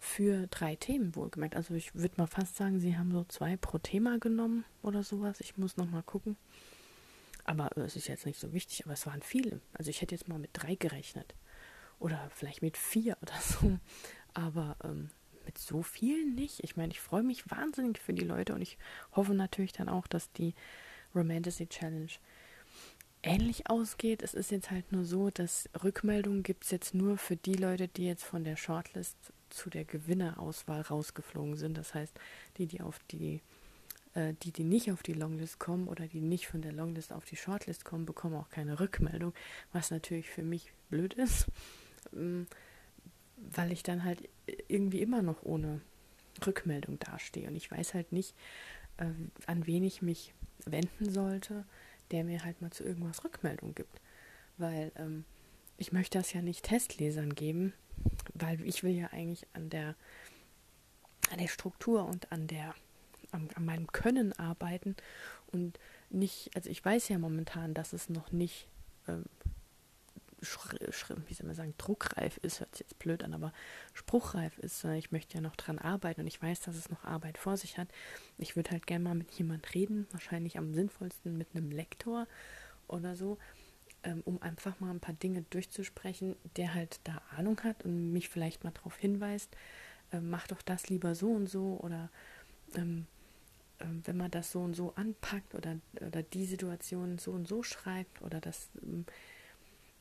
Für 0.00 0.46
drei 0.46 0.76
Themen 0.76 1.16
wohlgemerkt. 1.16 1.56
Also 1.56 1.74
ich 1.74 1.94
würde 1.94 2.14
mal 2.18 2.28
fast 2.28 2.56
sagen, 2.56 2.78
sie 2.78 2.96
haben 2.96 3.10
so 3.10 3.24
zwei 3.24 3.56
pro 3.56 3.78
Thema 3.78 4.18
genommen 4.18 4.64
oder 4.82 5.02
sowas. 5.02 5.40
Ich 5.40 5.56
muss 5.56 5.76
noch 5.76 5.90
mal 5.90 6.02
gucken. 6.02 6.36
Aber 7.48 7.74
es 7.78 7.96
ist 7.96 8.08
jetzt 8.08 8.26
nicht 8.26 8.38
so 8.38 8.52
wichtig, 8.52 8.84
aber 8.84 8.92
es 8.92 9.06
waren 9.06 9.22
viele. 9.22 9.62
Also 9.72 9.88
ich 9.88 10.02
hätte 10.02 10.14
jetzt 10.14 10.28
mal 10.28 10.38
mit 10.38 10.50
drei 10.52 10.74
gerechnet. 10.74 11.34
Oder 11.98 12.30
vielleicht 12.34 12.60
mit 12.60 12.76
vier 12.76 13.16
oder 13.22 13.32
so. 13.40 13.78
Aber 14.34 14.76
ähm, 14.84 15.08
mit 15.46 15.56
so 15.56 15.82
vielen 15.82 16.34
nicht. 16.34 16.62
Ich 16.62 16.76
meine, 16.76 16.92
ich 16.92 17.00
freue 17.00 17.22
mich 17.22 17.50
wahnsinnig 17.50 18.00
für 18.00 18.12
die 18.12 18.26
Leute 18.26 18.54
und 18.54 18.60
ich 18.60 18.76
hoffe 19.16 19.32
natürlich 19.32 19.72
dann 19.72 19.88
auch, 19.88 20.06
dass 20.06 20.30
die 20.32 20.54
Romantasy 21.14 21.66
Challenge 21.66 22.10
ähnlich 23.22 23.70
ausgeht. 23.70 24.22
Es 24.22 24.34
ist 24.34 24.50
jetzt 24.50 24.70
halt 24.70 24.92
nur 24.92 25.06
so, 25.06 25.30
dass 25.30 25.70
Rückmeldungen 25.82 26.42
gibt 26.42 26.64
es 26.64 26.70
jetzt 26.70 26.92
nur 26.92 27.16
für 27.16 27.36
die 27.36 27.54
Leute, 27.54 27.88
die 27.88 28.04
jetzt 28.04 28.24
von 28.24 28.44
der 28.44 28.56
Shortlist 28.56 29.16
zu 29.48 29.70
der 29.70 29.86
Gewinnerauswahl 29.86 30.82
rausgeflogen 30.82 31.56
sind. 31.56 31.78
Das 31.78 31.94
heißt, 31.94 32.12
die, 32.58 32.66
die 32.66 32.82
auf 32.82 32.98
die, 33.10 33.40
äh, 34.18 34.34
die, 34.42 34.52
die 34.52 34.64
nicht 34.64 34.90
auf 34.90 35.02
die 35.02 35.12
Longlist 35.12 35.58
kommen 35.58 35.88
oder 35.88 36.06
die 36.06 36.20
nicht 36.20 36.46
von 36.46 36.62
der 36.62 36.72
Longlist 36.72 37.12
auf 37.12 37.24
die 37.24 37.36
Shortlist 37.36 37.84
kommen, 37.84 38.06
bekommen 38.06 38.36
auch 38.36 38.50
keine 38.50 38.80
Rückmeldung, 38.80 39.32
was 39.72 39.90
natürlich 39.90 40.30
für 40.30 40.42
mich 40.42 40.72
blöd 40.90 41.14
ist, 41.14 41.46
ähm, 42.14 42.46
weil 43.36 43.72
ich 43.72 43.82
dann 43.82 44.04
halt 44.04 44.28
irgendwie 44.68 45.02
immer 45.02 45.22
noch 45.22 45.42
ohne 45.42 45.80
Rückmeldung 46.46 46.98
dastehe 46.98 47.48
und 47.48 47.56
ich 47.56 47.70
weiß 47.70 47.94
halt 47.94 48.12
nicht, 48.12 48.34
äh, 48.98 49.06
an 49.46 49.66
wen 49.66 49.84
ich 49.84 50.02
mich 50.02 50.34
wenden 50.64 51.10
sollte 51.10 51.64
der 52.10 52.24
mir 52.24 52.44
halt 52.44 52.60
mal 52.60 52.70
zu 52.70 52.84
irgendwas 52.84 53.24
Rückmeldung 53.24 53.74
gibt. 53.74 54.00
Weil 54.56 54.92
ähm, 54.96 55.24
ich 55.76 55.92
möchte 55.92 56.18
das 56.18 56.32
ja 56.32 56.42
nicht 56.42 56.64
Testlesern 56.64 57.34
geben, 57.34 57.72
weil 58.34 58.60
ich 58.66 58.82
will 58.82 58.92
ja 58.92 59.08
eigentlich 59.08 59.46
an 59.52 59.70
der, 59.70 59.94
an 61.30 61.38
der 61.38 61.48
Struktur 61.48 62.04
und 62.04 62.30
an 62.32 62.46
der 62.46 62.74
an, 63.32 63.48
an 63.54 63.64
meinem 63.64 63.86
Können 63.88 64.32
arbeiten 64.38 64.96
und 65.48 65.78
nicht, 66.10 66.50
also 66.54 66.70
ich 66.70 66.84
weiß 66.84 67.08
ja 67.08 67.18
momentan, 67.18 67.74
dass 67.74 67.92
es 67.92 68.08
noch 68.08 68.32
nicht 68.32 68.68
ähm, 69.06 69.24
wie 70.40 71.34
soll 71.34 71.46
man 71.46 71.56
sagen, 71.56 71.74
druckreif 71.78 72.36
ist, 72.38 72.60
hört 72.60 72.72
sich 72.72 72.86
jetzt 72.86 72.98
blöd 72.98 73.24
an, 73.24 73.34
aber 73.34 73.52
spruchreif 73.92 74.56
ist. 74.58 74.84
Ich 74.84 75.10
möchte 75.10 75.34
ja 75.34 75.40
noch 75.40 75.56
dran 75.56 75.78
arbeiten 75.78 76.20
und 76.20 76.26
ich 76.26 76.40
weiß, 76.40 76.60
dass 76.60 76.76
es 76.76 76.90
noch 76.90 77.04
Arbeit 77.04 77.38
vor 77.38 77.56
sich 77.56 77.78
hat. 77.78 77.88
Ich 78.38 78.54
würde 78.54 78.70
halt 78.70 78.86
gerne 78.86 79.04
mal 79.04 79.14
mit 79.14 79.32
jemand 79.32 79.74
reden, 79.74 80.06
wahrscheinlich 80.12 80.56
am 80.56 80.74
sinnvollsten 80.74 81.36
mit 81.36 81.48
einem 81.54 81.70
Lektor 81.70 82.26
oder 82.86 83.16
so, 83.16 83.38
ähm, 84.04 84.22
um 84.24 84.40
einfach 84.40 84.78
mal 84.80 84.90
ein 84.90 85.00
paar 85.00 85.14
Dinge 85.14 85.42
durchzusprechen, 85.50 86.36
der 86.56 86.74
halt 86.74 87.00
da 87.04 87.20
Ahnung 87.36 87.60
hat 87.64 87.84
und 87.84 88.12
mich 88.12 88.28
vielleicht 88.28 88.62
mal 88.62 88.72
darauf 88.72 88.96
hinweist, 88.96 89.50
äh, 90.12 90.20
mach 90.20 90.46
doch 90.46 90.62
das 90.62 90.88
lieber 90.88 91.14
so 91.14 91.32
und 91.32 91.48
so 91.48 91.78
oder 91.82 92.10
ähm, 92.74 93.06
äh, 93.08 93.17
wenn 94.04 94.16
man 94.16 94.30
das 94.30 94.52
so 94.52 94.60
und 94.60 94.74
so 94.74 94.92
anpackt 94.94 95.54
oder, 95.54 95.78
oder 96.00 96.22
die 96.22 96.46
Situation 96.46 97.18
so 97.18 97.32
und 97.32 97.46
so 97.46 97.62
schreibt 97.62 98.22
oder 98.22 98.40
das, 98.40 98.70
ähm, 98.82 99.06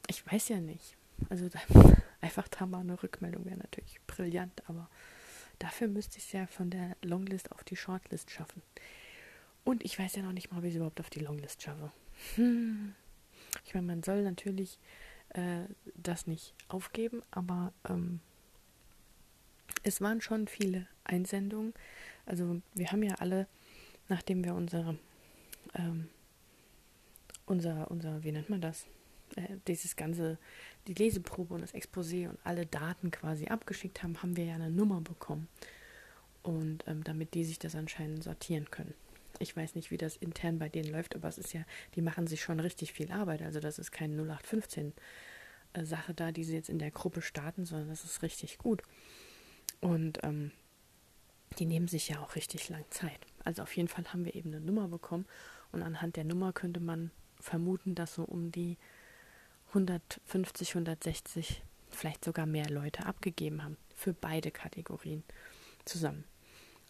ich 0.08 0.26
weiß 0.26 0.50
ja 0.50 0.60
nicht. 0.60 0.96
Also 1.30 1.50
einfach 2.22 2.48
da 2.48 2.66
mal 2.66 2.82
eine 2.82 3.02
Rückmeldung 3.02 3.46
wäre 3.46 3.58
natürlich 3.58 4.00
brillant, 4.08 4.64
aber 4.68 4.90
dafür 5.60 5.88
müsste 5.88 6.18
ich 6.18 6.26
es 6.26 6.32
ja 6.32 6.48
von 6.48 6.70
der 6.70 6.96
Longlist 7.02 7.52
auf 7.52 7.64
die 7.64 7.76
Shortlist 7.76 8.32
schaffen. 8.32 8.62
Und 9.64 9.84
ich 9.84 10.00
weiß 10.00 10.16
ja 10.16 10.24
noch 10.24 10.32
nicht 10.32 10.52
mal, 10.52 10.64
wie 10.64 10.68
ich 10.68 10.74
es 10.74 10.78
überhaupt 10.78 11.00
auf 11.00 11.10
die 11.10 11.20
Longlist 11.20 11.62
schaffe. 11.62 11.92
Hm. 12.36 12.94
Ich 13.66 13.74
meine, 13.74 13.88
man 13.88 14.04
soll 14.04 14.24
natürlich 14.24 14.80
äh, 15.30 15.66
das 15.96 16.26
nicht 16.26 16.54
aufgeben, 16.70 17.22
aber 17.32 17.74
ähm, 17.88 18.22
es 19.84 20.02
waren 20.02 20.22
schon 20.22 20.48
viele 20.48 20.88
Einsendungen. 21.04 21.74
Also 22.26 22.62
wir 22.74 22.92
haben 22.92 23.04
ja 23.04 23.16
alle, 23.16 23.48
nachdem 24.10 24.44
wir 24.44 24.56
unsere, 24.56 24.98
ähm, 25.76 26.10
unser, 27.46 27.90
unser, 27.92 28.24
wie 28.24 28.32
nennt 28.32 28.50
man 28.50 28.62
das? 28.62 28.86
Äh, 29.36 29.58
dieses 29.68 29.96
ganze, 29.96 30.38
die 30.88 30.94
Leseprobe 30.94 31.54
und 31.54 31.62
das 31.62 31.74
Exposé 31.74 32.30
und 32.30 32.38
alle 32.44 32.66
Daten 32.66 33.12
quasi 33.12 33.48
abgeschickt 33.48 34.04
haben, 34.04 34.22
haben 34.22 34.38
wir 34.38 34.46
ja 34.46 34.56
eine 34.56 34.70
Nummer 34.70 35.02
bekommen. 35.02 35.48
Und 36.44 36.86
ähm, 36.88 37.04
damit 37.04 37.34
die 37.34 37.44
sich 37.44 37.60
das 37.60 37.76
anscheinend 37.76 38.24
sortieren 38.24 38.72
können. 38.72 38.94
Ich 39.40 39.56
weiß 39.56 39.76
nicht, 39.76 39.92
wie 39.92 39.98
das 39.98 40.16
intern 40.18 40.60
bei 40.60 40.70
denen 40.70 40.90
läuft, 40.90 41.16
aber 41.16 41.28
es 41.28 41.38
ist 41.38 41.54
ja, 41.54 41.64
die 41.96 42.02
machen 42.02 42.26
sich 42.26 42.42
schon 42.42 42.60
richtig 42.60 42.94
viel 42.94 43.12
Arbeit. 43.12 43.42
Also 43.42 43.60
das 43.60 43.80
ist 43.80 43.92
keine 43.92 44.14
0815 44.16 44.94
äh, 45.74 45.84
Sache 45.84 46.14
da, 46.14 46.32
die 46.32 46.44
sie 46.44 46.56
jetzt 46.56 46.70
in 46.70 46.80
der 46.80 46.92
Gruppe 46.92 47.22
starten, 47.22 47.66
sondern 47.66 47.90
das 47.90 48.04
ist 48.04 48.22
richtig 48.22 48.58
gut. 48.58 48.82
Und 49.82 50.20
ähm, 50.24 50.52
die 51.60 51.66
nehmen 51.66 51.88
sich 51.88 52.10
ja 52.10 52.20
auch 52.20 52.36
richtig 52.36 52.70
lang 52.70 52.86
Zeit. 52.90 53.20
Also 53.48 53.63
auf 53.63 53.77
jeden 53.77 53.88
Fall 53.88 54.04
haben 54.12 54.25
wir 54.25 54.36
eben 54.36 54.54
eine 54.54 54.60
Nummer 54.60 54.89
bekommen 54.89 55.25
und 55.72 55.82
anhand 55.82 56.18
der 56.18 56.25
Nummer 56.25 56.51
könnte 56.51 56.82
man 56.82 57.12
vermuten, 57.39 57.96
dass 57.96 58.16
so 58.16 58.24
um 58.24 58.51
die 58.51 58.77
150, 59.70 60.72
160, 60.72 61.63
vielleicht 61.89 62.25
sogar 62.25 62.46
mehr 62.46 62.70
Leute 62.70 63.06
abgegeben 63.06 63.63
haben 63.63 63.77
für 63.96 64.13
beide 64.13 64.51
Kategorien 64.51 65.24
zusammen. 65.86 66.25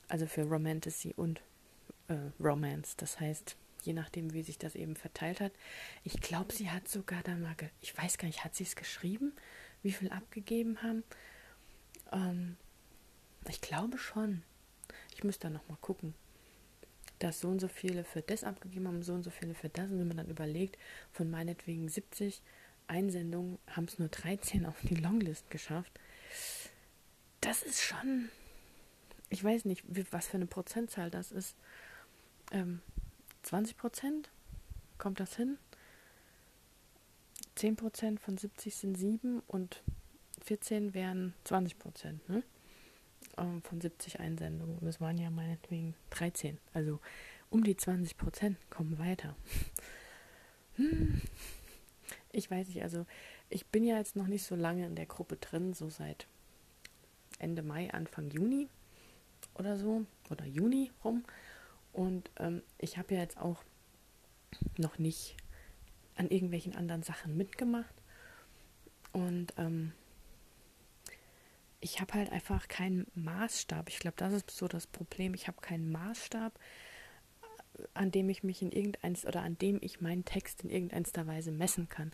Also 0.07 0.25
für 0.25 0.45
Romantasy 0.45 1.13
und 1.15 1.43
äh, 2.07 2.15
Romance. 2.39 2.97
Das 2.97 3.19
heißt, 3.19 3.55
je 3.83 3.93
nachdem, 3.93 4.33
wie 4.33 4.41
sich 4.41 4.57
das 4.57 4.73
eben 4.73 4.95
verteilt 4.95 5.39
hat. 5.39 5.51
Ich 6.03 6.19
glaube, 6.21 6.53
sie 6.53 6.71
hat 6.71 6.87
sogar 6.87 7.21
da 7.21 7.35
mal, 7.35 7.55
ich 7.81 7.95
weiß 7.95 8.17
gar 8.17 8.25
nicht, 8.25 8.43
hat 8.43 8.55
sie 8.55 8.63
es 8.63 8.75
geschrieben, 8.75 9.31
wie 9.83 9.91
viel 9.91 10.09
abgegeben 10.09 10.81
haben? 10.81 11.03
Ähm, 12.11 12.57
ich 13.47 13.61
glaube 13.61 13.99
schon. 13.99 14.41
Ich 15.13 15.23
müsste 15.23 15.49
da 15.49 15.53
nochmal 15.53 15.77
gucken. 15.81 16.15
Dass 17.19 17.39
so 17.39 17.49
und 17.49 17.59
so 17.59 17.67
viele 17.67 18.03
für 18.03 18.21
das 18.21 18.43
abgegeben 18.43 18.87
haben, 18.87 19.01
so 19.03 19.13
und 19.13 19.23
so 19.23 19.29
viele 19.29 19.53
für 19.53 19.69
das. 19.69 19.89
Und 19.89 19.99
wenn 19.99 20.07
man 20.07 20.17
dann 20.17 20.29
überlegt, 20.29 20.77
von 21.11 21.29
meinetwegen 21.29 21.89
70 21.89 22.41
Einsendungen 22.87 23.59
haben 23.67 23.85
es 23.85 23.99
nur 23.99 24.07
13 24.07 24.65
auf 24.65 24.75
die 24.83 24.95
Longlist 24.95 25.49
geschafft. 25.49 25.91
Das 27.41 27.63
ist 27.63 27.81
schon, 27.81 28.29
ich 29.29 29.43
weiß 29.43 29.65
nicht, 29.65 29.83
was 30.11 30.27
für 30.27 30.37
eine 30.37 30.47
Prozentzahl 30.47 31.11
das 31.11 31.31
ist 31.31 31.55
ähm, 32.51 32.81
20 33.43 33.77
Prozent, 33.77 34.29
kommt 34.97 35.19
das 35.19 35.35
hin? 35.35 35.57
10 37.55 37.75
Prozent 37.75 38.19
von 38.19 38.37
70 38.37 38.75
sind 38.75 38.97
7 38.97 39.41
und 39.47 39.81
14 40.43 40.93
wären 40.93 41.33
20 41.43 41.79
Prozent 41.79 42.29
ne? 42.29 42.43
Ähm, 43.37 43.61
von 43.61 43.79
70 43.79 44.19
Einsendungen. 44.19 44.77
Und 44.79 44.87
es 44.87 44.99
waren 44.99 45.17
ja 45.17 45.29
meinetwegen 45.29 45.95
13. 46.11 46.57
Also 46.73 46.99
um 47.49 47.63
die 47.63 47.77
20 47.77 48.17
Prozent 48.17 48.57
kommen 48.69 48.97
weiter. 48.97 49.35
Hm. 50.75 51.23
Ich 52.31 52.51
weiß 52.51 52.67
nicht, 52.67 52.83
also 52.83 53.07
ich 53.49 53.65
bin 53.65 53.83
ja 53.83 53.97
jetzt 53.97 54.15
noch 54.15 54.27
nicht 54.27 54.43
so 54.43 54.55
lange 54.55 54.85
in 54.85 54.93
der 54.93 55.07
Gruppe 55.07 55.37
drin, 55.37 55.73
so 55.73 55.89
seit 55.89 56.27
Ende 57.39 57.63
Mai, 57.63 57.91
Anfang 57.91 58.29
Juni 58.29 58.69
oder 59.55 59.75
so, 59.75 60.05
oder 60.29 60.45
Juni 60.45 60.91
rum. 61.03 61.25
Und 61.93 62.29
ähm, 62.37 62.61
ich 62.77 62.99
habe 62.99 63.15
ja 63.15 63.21
jetzt 63.21 63.39
auch 63.39 63.63
noch 64.77 64.99
nicht 64.99 65.35
an 66.15 66.29
irgendwelchen 66.29 66.75
anderen 66.75 67.01
Sachen 67.01 67.35
mitgemacht. 67.35 67.95
Und 69.13 69.53
ähm, 69.57 69.93
ich 71.79 72.01
habe 72.01 72.13
halt 72.13 72.31
einfach 72.31 72.67
keinen 72.67 73.07
Maßstab. 73.15 73.89
Ich 73.89 73.99
glaube, 73.99 74.17
das 74.17 74.33
ist 74.33 74.51
so 74.51 74.67
das 74.67 74.87
Problem. 74.87 75.33
Ich 75.33 75.47
habe 75.47 75.61
keinen 75.61 75.91
Maßstab, 75.91 76.57
an 77.93 78.11
dem 78.11 78.29
ich 78.29 78.43
mich 78.43 78.61
in 78.61 78.71
irgendeins 78.71 79.25
oder 79.25 79.41
an 79.41 79.57
dem 79.57 79.77
ich 79.81 80.01
meinen 80.01 80.25
Text 80.25 80.63
in 80.63 80.69
irgendeiner 80.69 81.27
Weise 81.27 81.51
messen 81.51 81.87
kann. 81.87 82.11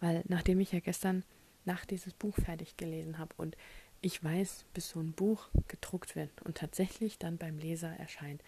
Weil 0.00 0.22
nachdem 0.28 0.60
ich 0.60 0.72
ja 0.72 0.80
gestern 0.80 1.24
Nacht 1.64 1.90
dieses 1.90 2.12
Buch 2.12 2.36
fertig 2.36 2.76
gelesen 2.76 3.18
habe 3.18 3.34
und 3.36 3.56
ich 4.02 4.22
weiß, 4.22 4.66
bis 4.74 4.90
so 4.90 5.00
ein 5.00 5.12
Buch 5.12 5.48
gedruckt 5.68 6.14
wird 6.14 6.30
und 6.42 6.58
tatsächlich 6.58 7.18
dann 7.18 7.38
beim 7.38 7.58
Leser 7.58 7.90
erscheint, 7.96 8.42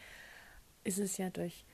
ist 0.84 0.98
es 0.98 1.16
ja 1.16 1.30
durch 1.30 1.64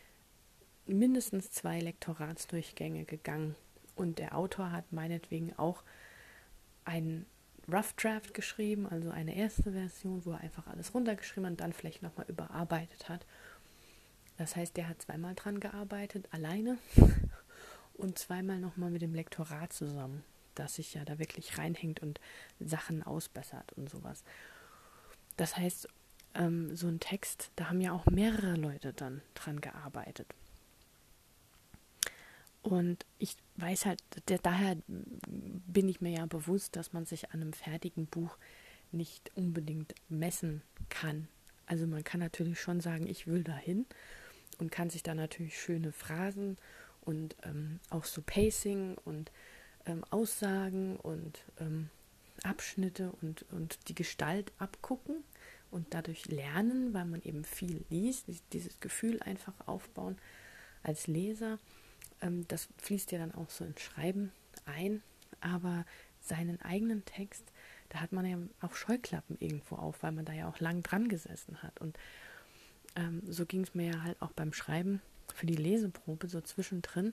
mindestens 0.87 1.50
zwei 1.50 1.80
Lektoratsdurchgänge 1.80 3.04
gegangen. 3.04 3.57
Und 3.96 4.18
der 4.18 4.37
Autor 4.37 4.72
hat 4.72 4.92
meinetwegen 4.92 5.52
auch 5.59 5.83
ein 6.85 7.26
Rough 7.70 7.94
Draft 7.94 8.35
geschrieben, 8.35 8.87
also 8.87 9.11
eine 9.11 9.37
erste 9.37 9.72
Version, 9.72 10.24
wo 10.24 10.33
er 10.33 10.40
einfach 10.40 10.66
alles 10.66 10.94
runtergeschrieben 10.94 11.50
und 11.50 11.61
dann 11.61 11.72
vielleicht 11.72 12.03
nochmal 12.03 12.27
überarbeitet 12.29 13.09
hat. 13.09 13.27
Das 14.37 14.57
heißt, 14.57 14.77
der 14.77 14.88
hat 14.88 15.00
zweimal 15.00 15.35
dran 15.35 15.61
gearbeitet, 15.61 16.29
alleine 16.31 16.79
und 17.94 18.18
zweimal 18.18 18.59
nochmal 18.59 18.90
mit 18.90 19.03
dem 19.03 19.14
Lektorat 19.14 19.72
zusammen, 19.72 20.24
das 20.55 20.74
sich 20.74 20.94
ja 20.94 21.05
da 21.05 21.18
wirklich 21.18 21.59
reinhängt 21.59 22.03
und 22.03 22.20
Sachen 22.61 23.03
ausbessert 23.03 23.72
und 23.74 23.88
sowas. 23.88 24.24
Das 25.37 25.57
heißt, 25.57 25.88
ähm, 26.35 26.77
so 26.77 26.88
ein 26.88 27.00
Text, 27.00 27.50
da 27.57 27.68
haben 27.68 27.81
ja 27.81 27.92
auch 27.92 28.07
mehrere 28.07 28.57
Leute 28.57 28.92
dann 28.92 29.22
dran 29.35 29.61
gearbeitet. 29.61 30.27
Und 32.62 33.05
ich 33.18 33.37
weiß 33.57 33.87
halt, 33.87 34.03
der, 34.29 34.38
daher 34.38 34.77
bin 34.87 35.88
ich 35.88 36.01
mir 36.01 36.12
ja 36.12 36.27
bewusst, 36.27 36.77
dass 36.77 36.93
man 36.93 37.07
sich 37.07 37.31
an 37.33 37.43
einem 37.43 37.53
fertigen 37.53 38.07
Buch 38.07 38.37
nicht 38.93 39.31
unbedingt 39.37 39.95
messen 40.09 40.62
kann. 40.88 41.29
Also 41.67 41.87
man 41.87 42.05
kann 42.05 42.21
natürlich 42.21 42.61
schon 42.61 42.81
sagen, 42.81 43.07
ich 43.07 43.27
will 43.27 43.43
dahin 43.43 43.87
und 44.59 44.71
kann 44.71 44.90
sich 44.90 45.03
da 45.03 45.14
natürlich 45.14 45.61
schöne 45.61 45.93
Phrasen 45.93 46.59
und 47.01 47.37
ähm, 47.45 47.81
auch 47.90 48.05
so 48.05 48.23
Pacing 48.23 48.97
und 49.05 49.31
ähm, 49.87 50.05
Aussagen 50.11 50.97
und 50.97 51.45
ähm, 51.59 51.90
Abschnitte 52.43 53.12
und, 53.23 53.45
und 53.53 53.88
die 53.88 53.95
Gestalt 53.95 54.53
abgucken 54.59 55.25
und 55.71 55.93
dadurch 55.95 56.27
lernen, 56.27 56.95
weil 56.95 57.05
man 57.05 57.23
eben 57.23 57.45
viel 57.45 57.85
liest, 57.90 58.27
dieses 58.53 58.81
Gefühl 58.81 59.21
einfach 59.23 59.55
aufbauen 59.67 60.17
als 60.83 61.07
Leser. 61.07 61.59
Ähm, 62.20 62.46
das 62.48 62.68
fließt 62.79 63.12
ja 63.12 63.18
dann 63.18 63.35
auch 63.35 63.50
so 63.50 63.64
ins 63.64 63.81
Schreiben 63.81 64.33
ein, 64.66 65.03
aber 65.40 65.85
seinen 66.20 66.61
eigenen 66.62 67.05
Text, 67.05 67.44
da 67.90 68.00
hat 68.00 68.12
man 68.12 68.27
ja 68.27 68.38
auch 68.61 68.74
Scheuklappen 68.74 69.37
irgendwo 69.40 69.77
auf, 69.77 70.03
weil 70.03 70.12
man 70.12 70.24
da 70.24 70.33
ja 70.33 70.48
auch 70.48 70.59
lang 70.61 70.83
dran 70.83 71.09
gesessen 71.09 71.62
hat. 71.62 71.81
Und 71.81 71.98
ähm, 72.96 73.22
so 73.29 73.44
ging 73.46 73.62
es 73.62 73.74
mir 73.74 73.92
ja 73.92 74.03
halt 74.03 74.20
auch 74.22 74.33
beim 74.33 74.53
Schreiben 74.53 75.03
für 75.35 75.46
die 75.46 75.57
Leseprobe, 75.57 76.29
so 76.29 76.40
zwischendrin. 76.40 77.12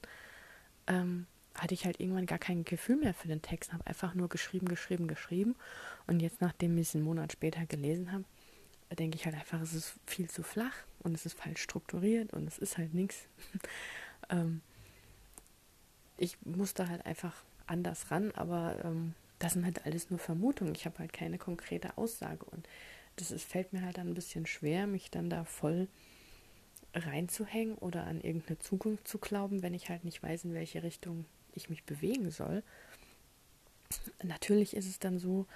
Ähm, 0.88 1.28
hatte 1.56 1.74
ich 1.74 1.86
halt 1.86 2.00
irgendwann 2.00 2.26
gar 2.26 2.40
kein 2.40 2.64
Gefühl 2.64 2.96
mehr 2.96 3.14
für 3.14 3.28
den 3.28 3.42
Text, 3.42 3.74
habe 3.74 3.86
einfach 3.86 4.14
nur 4.16 4.30
geschrieben, 4.30 4.68
geschrieben, 4.68 5.08
geschrieben. 5.08 5.56
Und 6.08 6.22
jetzt, 6.22 6.40
nachdem 6.40 6.78
ich 6.78 6.88
es 6.88 6.96
einen 6.96 7.04
Monat 7.04 7.34
später 7.34 7.66
gelesen 7.66 8.12
habe, 8.12 8.24
denke 8.96 9.18
ich 9.18 9.26
halt 9.26 9.36
einfach, 9.36 9.62
es 9.62 9.74
ist 9.74 9.96
viel 10.06 10.30
zu 10.30 10.44
flach 10.44 10.74
und 11.00 11.14
es 11.14 11.26
ist 11.26 11.38
falsch 11.38 11.62
strukturiert 11.62 12.34
und 12.34 12.48
es 12.48 12.58
ist 12.58 12.78
halt 12.78 12.94
nichts. 12.94 13.28
ähm, 14.30 14.62
ich 16.22 16.38
muss 16.46 16.76
da 16.76 16.88
halt 16.88 17.06
einfach 17.06 17.34
anders 17.66 18.12
ran, 18.12 18.32
aber 18.36 18.78
ähm, 18.84 19.16
das 19.40 19.54
sind 19.54 19.66
halt 19.66 19.86
alles 19.86 20.12
nur 20.12 20.20
Vermutungen. 20.20 20.76
Ich 20.76 20.86
habe 20.86 21.00
halt 21.00 21.14
keine 21.14 21.40
konkrete 21.40 21.98
Aussage 21.98 22.46
und 22.46 22.68
das 23.16 23.32
ist, 23.32 23.44
fällt 23.44 23.74
mir 23.74 23.82
halt 23.82 23.98
dann 23.98 24.10
ein 24.10 24.14
bisschen 24.14 24.46
schwer, 24.46 24.86
mich 24.86 25.10
dann 25.10 25.30
da 25.32 25.44
voll 25.46 25.88
reinzuhängen 26.94 27.76
oder 27.76 28.06
an 28.06 28.22
irgendeine 28.22 28.60
Zukunft 28.60 29.08
zu 29.08 29.18
glauben, 29.18 29.64
wenn 29.64 29.74
ich 29.74 29.90
halt 29.90 30.06
nicht 30.06 30.22
weiß, 30.22 30.46
in 30.46 30.54
welche 30.54 30.84
Richtung 30.84 31.26
ich 31.54 31.70
mich 31.70 31.84
bewegen 31.86 32.30
soll. 32.30 32.62
Natürlich 34.22 34.76
ist 34.76 34.88
es 34.88 35.00
dann 35.00 35.18
so, 35.18 35.48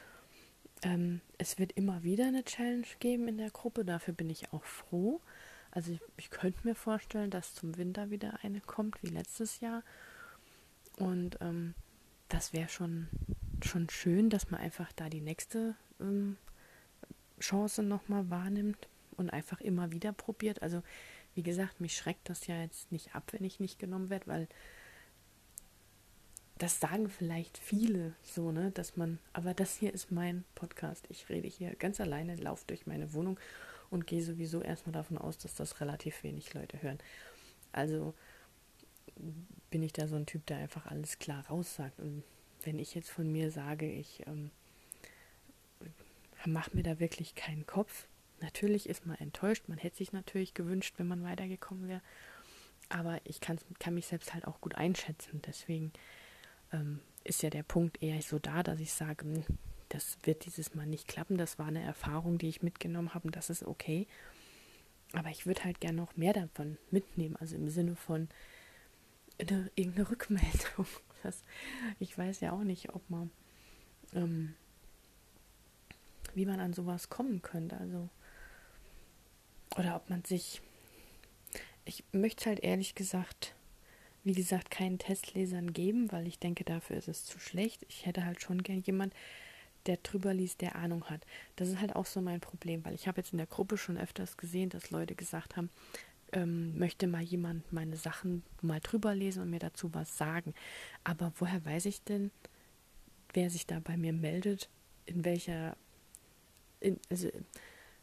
ähm, 0.81 1.21
es 1.37 1.59
wird 1.59 1.73
immer 1.73 2.03
wieder 2.03 2.25
eine 2.25 2.43
Challenge 2.43 2.87
geben 2.99 3.27
in 3.27 3.37
der 3.37 3.51
Gruppe, 3.51 3.85
dafür 3.85 4.15
bin 4.15 4.31
ich 4.31 4.51
auch 4.51 4.63
froh. 4.63 5.21
Also 5.69 5.91
ich, 5.91 5.99
ich 6.17 6.29
könnte 6.31 6.59
mir 6.63 6.75
vorstellen, 6.75 7.29
dass 7.29 7.53
zum 7.53 7.77
Winter 7.77 8.09
wieder 8.09 8.39
eine 8.41 8.61
kommt, 8.61 9.03
wie 9.03 9.09
letztes 9.09 9.59
Jahr. 9.59 9.83
Und 10.97 11.37
ähm, 11.41 11.73
das 12.29 12.53
wäre 12.53 12.69
schon, 12.69 13.07
schon 13.63 13.89
schön, 13.89 14.29
dass 14.29 14.51
man 14.51 14.59
einfach 14.59 14.91
da 14.93 15.09
die 15.09 15.21
nächste 15.21 15.75
ähm, 15.99 16.37
Chance 17.39 17.83
nochmal 17.83 18.29
wahrnimmt 18.29 18.87
und 19.17 19.29
einfach 19.29 19.61
immer 19.61 19.91
wieder 19.91 20.13
probiert. 20.13 20.61
Also 20.61 20.81
wie 21.33 21.43
gesagt, 21.43 21.81
mich 21.81 21.95
schreckt 21.97 22.29
das 22.29 22.47
ja 22.47 22.61
jetzt 22.61 22.91
nicht 22.91 23.15
ab, 23.15 23.23
wenn 23.31 23.43
ich 23.43 23.59
nicht 23.59 23.77
genommen 23.77 24.09
werde, 24.09 24.27
weil 24.27 24.47
das 26.57 26.79
sagen 26.79 27.09
vielleicht 27.09 27.57
viele 27.57 28.15
so, 28.23 28.51
ne, 28.51 28.71
dass 28.71 28.95
man, 28.95 29.19
aber 29.33 29.53
das 29.53 29.75
hier 29.75 29.93
ist 29.93 30.11
mein 30.11 30.45
Podcast. 30.55 31.05
Ich 31.09 31.27
rede 31.27 31.49
hier 31.49 31.75
ganz 31.75 31.99
alleine, 31.99 32.35
laufe 32.35 32.63
durch 32.67 32.87
meine 32.87 33.13
Wohnung 33.13 33.37
und 33.89 34.07
gehe 34.07 34.23
sowieso 34.23 34.61
erstmal 34.61 34.93
davon 34.93 35.17
aus, 35.17 35.37
dass 35.37 35.55
das 35.55 35.81
relativ 35.81 36.23
wenig 36.23 36.53
Leute 36.53 36.81
hören. 36.81 36.99
Also 37.73 38.13
bin 39.69 39.83
ich 39.83 39.93
da 39.93 40.07
so 40.07 40.15
ein 40.15 40.25
Typ, 40.25 40.45
der 40.45 40.57
einfach 40.57 40.85
alles 40.85 41.19
klar 41.19 41.45
raussagt. 41.47 41.99
Und 41.99 42.23
wenn 42.63 42.79
ich 42.79 42.95
jetzt 42.95 43.09
von 43.09 43.31
mir 43.31 43.51
sage, 43.51 43.91
ich 43.91 44.25
ähm, 44.27 44.51
mache 46.45 46.75
mir 46.75 46.83
da 46.83 46.99
wirklich 46.99 47.35
keinen 47.35 47.65
Kopf, 47.65 48.07
natürlich 48.41 48.87
ist 48.87 49.05
man 49.05 49.17
enttäuscht, 49.17 49.67
man 49.67 49.77
hätte 49.77 49.97
sich 49.97 50.13
natürlich 50.13 50.53
gewünscht, 50.53 50.95
wenn 50.97 51.07
man 51.07 51.23
weitergekommen 51.23 51.87
wäre. 51.87 52.01
Aber 52.89 53.19
ich 53.23 53.39
kann 53.41 53.59
mich 53.91 54.05
selbst 54.07 54.33
halt 54.33 54.45
auch 54.45 54.61
gut 54.61 54.75
einschätzen. 54.75 55.41
Deswegen 55.45 55.91
ähm, 56.71 56.99
ist 57.23 57.41
ja 57.41 57.49
der 57.49 57.63
Punkt 57.63 58.01
eher 58.03 58.21
so 58.21 58.37
da, 58.37 58.61
dass 58.61 58.79
ich 58.79 58.93
sage, 58.93 59.25
hm, 59.25 59.43
das 59.89 60.17
wird 60.23 60.45
dieses 60.45 60.75
Mal 60.75 60.85
nicht 60.85 61.07
klappen. 61.07 61.37
Das 61.37 61.57
war 61.57 61.67
eine 61.67 61.81
Erfahrung, 61.81 62.37
die 62.37 62.49
ich 62.49 62.61
mitgenommen 62.61 63.13
habe 63.13 63.27
und 63.27 63.35
das 63.35 63.49
ist 63.49 63.63
okay. 63.63 64.07
Aber 65.13 65.29
ich 65.29 65.45
würde 65.45 65.63
halt 65.63 65.79
gerne 65.79 65.97
noch 65.97 66.17
mehr 66.17 66.33
davon 66.33 66.77
mitnehmen, 66.91 67.35
also 67.37 67.55
im 67.55 67.69
Sinne 67.69 67.95
von 67.95 68.27
eine, 69.39 69.69
irgendeine 69.75 70.09
Rückmeldung. 70.09 70.85
Das, 71.23 71.43
ich 71.97 72.15
weiß 72.15 72.41
ja 72.41 72.51
auch 72.51 72.63
nicht, 72.63 72.93
ob 72.93 73.09
man, 73.09 73.31
ähm, 74.13 74.53
wie 76.35 76.45
man 76.45 76.59
an 76.59 76.71
sowas 76.71 77.09
kommen 77.09 77.41
könnte. 77.41 77.75
Also, 77.77 78.09
oder 79.75 79.95
ob 79.95 80.07
man 80.11 80.23
sich, 80.23 80.61
ich 81.83 82.03
möchte 82.11 82.45
halt 82.45 82.59
ehrlich 82.59 82.93
gesagt 82.93 83.55
wie 84.25 84.33
gesagt, 84.33 84.71
keinen 84.71 84.97
Testlesern 84.97 85.71
geben, 85.71 86.11
weil 86.11 86.25
ich 86.25 86.39
denke, 86.39 86.63
dafür 86.63 86.97
ist 86.97 87.07
es 87.07 87.25
zu 87.25 87.39
schlecht. 87.39 87.85
Ich 87.89 88.07
hätte 88.07 88.25
halt 88.25 88.41
schon 88.41 88.63
gern 88.63 88.81
jemand, 88.81 89.13
der 89.85 89.97
drüber 89.97 90.33
liest, 90.33 90.61
der 90.61 90.75
Ahnung 90.75 91.05
hat. 91.05 91.21
Das 91.55 91.69
ist 91.69 91.79
halt 91.79 91.95
auch 91.95 92.07
so 92.07 92.21
mein 92.21 92.41
Problem, 92.41 92.83
weil 92.83 92.95
ich 92.95 93.07
habe 93.07 93.21
jetzt 93.21 93.33
in 93.33 93.37
der 93.37 93.45
Gruppe 93.45 93.77
schon 93.77 93.99
öfters 93.99 94.35
gesehen, 94.35 94.71
dass 94.71 94.89
Leute 94.89 95.13
gesagt 95.13 95.55
haben, 95.55 95.69
ähm, 96.35 96.77
möchte 96.77 97.07
mal 97.07 97.23
jemand 97.23 97.71
meine 97.73 97.97
Sachen 97.97 98.43
mal 98.61 98.79
drüber 98.79 99.15
lesen 99.15 99.41
und 99.41 99.49
mir 99.49 99.59
dazu 99.59 99.93
was 99.93 100.17
sagen. 100.17 100.53
Aber 101.03 101.33
woher 101.37 101.65
weiß 101.65 101.85
ich 101.85 102.03
denn, 102.03 102.31
wer 103.33 103.49
sich 103.49 103.65
da 103.65 103.79
bei 103.79 103.97
mir 103.97 104.13
meldet, 104.13 104.69
in 105.05 105.25
welcher, 105.25 105.75
in, 106.79 106.99
also 107.09 107.29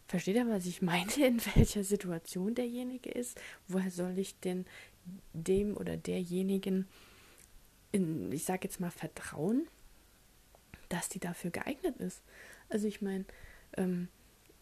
versteht 0.09 0.37
ihr, 0.37 0.49
was 0.49 0.67
ich 0.67 0.83
meine, 0.83 1.13
in 1.27 1.41
welcher 1.55 1.85
Situation 1.85 2.55
derjenige 2.55 3.11
ist? 3.11 3.41
Woher 3.69 3.91
soll 3.91 4.19
ich 4.19 4.39
denn 4.41 4.65
dem 5.33 5.77
oder 5.77 5.97
derjenigen, 5.97 6.89
in, 7.93 8.33
ich 8.33 8.45
sage 8.45 8.61
jetzt 8.65 8.81
mal, 8.81 8.91
vertrauen, 8.91 9.67
dass 10.89 11.09
die 11.09 11.21
dafür 11.21 11.51
geeignet 11.51 11.97
ist. 11.99 12.23
Also 12.69 12.87
ich 12.87 13.01
meine, 13.01 13.25
ähm, 13.77 14.09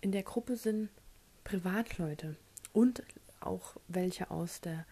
in 0.01 0.13
der 0.13 0.23
Gruppe 0.23 0.57
sind 0.57 0.89
Privatleute 1.45 2.37
und 2.73 3.03
auch 3.41 3.77
welche 3.89 4.31
aus 4.31 4.61
der, 4.61 4.87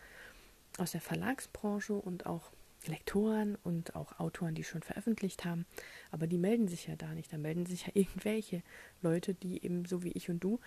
aus 0.78 0.92
der 0.92 1.00
Verlagsbranche 1.00 1.94
und 1.94 2.26
auch 2.26 2.52
Lektoren 2.86 3.56
und 3.64 3.96
auch 3.96 4.18
Autoren, 4.20 4.54
die 4.54 4.64
schon 4.64 4.82
veröffentlicht 4.82 5.44
haben. 5.44 5.66
Aber 6.10 6.26
die 6.26 6.38
melden 6.38 6.68
sich 6.68 6.86
ja 6.86 6.96
da 6.96 7.12
nicht. 7.14 7.32
Da 7.32 7.38
melden 7.38 7.66
sich 7.66 7.86
ja 7.86 7.92
irgendwelche 7.94 8.62
Leute, 9.02 9.34
die 9.34 9.64
eben 9.64 9.84
so 9.84 10.02
wie 10.02 10.12
ich 10.12 10.30
und 10.30 10.40
du 10.40 10.60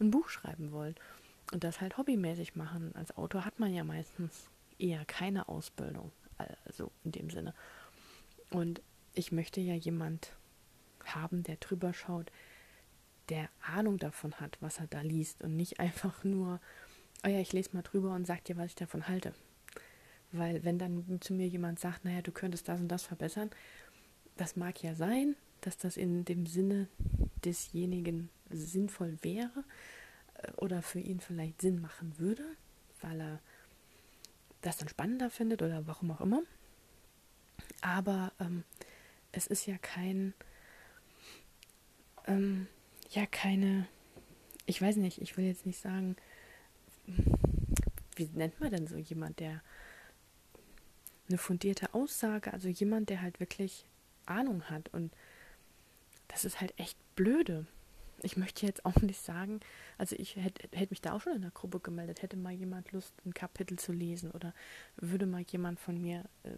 ein 0.00 0.10
Buch 0.10 0.28
schreiben 0.28 0.72
wollen 0.72 0.94
und 1.52 1.64
das 1.64 1.80
halt 1.80 1.96
hobbymäßig 1.98 2.56
machen. 2.56 2.94
Als 2.94 3.16
Autor 3.16 3.44
hat 3.44 3.60
man 3.60 3.72
ja 3.72 3.84
meistens 3.84 4.48
eher 4.78 5.04
keine 5.04 5.48
Ausbildung, 5.48 6.12
also 6.64 6.90
in 7.04 7.12
dem 7.12 7.30
Sinne. 7.30 7.54
Und 8.50 8.82
ich 9.14 9.32
möchte 9.32 9.60
ja 9.60 9.74
jemand 9.74 10.36
haben, 11.04 11.42
der 11.42 11.56
drüber 11.56 11.92
schaut, 11.92 12.30
der 13.28 13.48
Ahnung 13.62 13.98
davon 13.98 14.34
hat, 14.40 14.58
was 14.60 14.78
er 14.78 14.86
da 14.88 15.00
liest 15.00 15.42
und 15.42 15.56
nicht 15.56 15.80
einfach 15.80 16.24
nur, 16.24 16.60
oh 17.24 17.28
ja, 17.28 17.40
ich 17.40 17.52
lese 17.52 17.70
mal 17.72 17.82
drüber 17.82 18.14
und 18.14 18.26
sag 18.26 18.44
dir, 18.44 18.56
was 18.56 18.66
ich 18.66 18.74
davon 18.74 19.08
halte. 19.08 19.32
Weil 20.32 20.64
wenn 20.64 20.78
dann 20.78 21.20
zu 21.20 21.34
mir 21.34 21.46
jemand 21.46 21.78
sagt, 21.78 22.04
naja, 22.04 22.22
du 22.22 22.32
könntest 22.32 22.68
das 22.68 22.80
und 22.80 22.88
das 22.88 23.04
verbessern, 23.04 23.50
das 24.36 24.56
mag 24.56 24.82
ja 24.82 24.94
sein, 24.94 25.36
dass 25.60 25.76
das 25.76 25.96
in 25.96 26.24
dem 26.24 26.46
Sinne 26.46 26.88
desjenigen 27.44 28.30
sinnvoll 28.50 29.18
wäre, 29.22 29.64
oder 30.56 30.82
für 30.82 31.00
ihn 31.00 31.20
vielleicht 31.20 31.60
Sinn 31.60 31.80
machen 31.80 32.18
würde, 32.18 32.44
weil 33.00 33.20
er 33.20 33.40
das 34.60 34.76
dann 34.76 34.88
spannender 34.88 35.30
findet 35.30 35.62
oder 35.62 35.86
warum 35.86 36.10
auch 36.10 36.20
immer. 36.20 36.42
Aber 37.80 38.32
ähm, 38.40 38.64
es 39.32 39.46
ist 39.46 39.66
ja 39.66 39.76
kein, 39.78 40.34
ähm, 42.26 42.66
ja 43.10 43.26
keine, 43.26 43.88
ich 44.66 44.80
weiß 44.80 44.96
nicht, 44.96 45.20
ich 45.20 45.36
will 45.36 45.44
jetzt 45.44 45.66
nicht 45.66 45.80
sagen, 45.80 46.16
wie 48.16 48.30
nennt 48.34 48.60
man 48.60 48.70
denn 48.70 48.86
so 48.86 48.96
jemand, 48.96 49.40
der 49.40 49.62
eine 51.28 51.38
fundierte 51.38 51.94
Aussage, 51.94 52.52
also 52.52 52.68
jemand, 52.68 53.08
der 53.08 53.22
halt 53.22 53.40
wirklich 53.40 53.86
Ahnung 54.26 54.64
hat 54.64 54.88
und 54.92 55.12
das 56.28 56.44
ist 56.44 56.60
halt 56.60 56.78
echt 56.78 56.96
blöde 57.16 57.66
ich 58.22 58.36
möchte 58.36 58.66
jetzt 58.66 58.84
auch 58.84 58.96
nicht 58.96 59.20
sagen, 59.20 59.60
also 59.98 60.16
ich 60.18 60.36
hätte 60.36 60.68
hätt 60.76 60.90
mich 60.90 61.00
da 61.00 61.12
auch 61.12 61.20
schon 61.20 61.34
in 61.34 61.42
der 61.42 61.50
Gruppe 61.50 61.80
gemeldet, 61.80 62.22
hätte 62.22 62.36
mal 62.36 62.52
jemand 62.52 62.92
Lust, 62.92 63.14
ein 63.26 63.34
Kapitel 63.34 63.78
zu 63.78 63.92
lesen 63.92 64.30
oder 64.30 64.54
würde 64.96 65.26
mal 65.26 65.42
jemand 65.42 65.80
von 65.80 66.00
mir, 66.00 66.24
äh, 66.44 66.50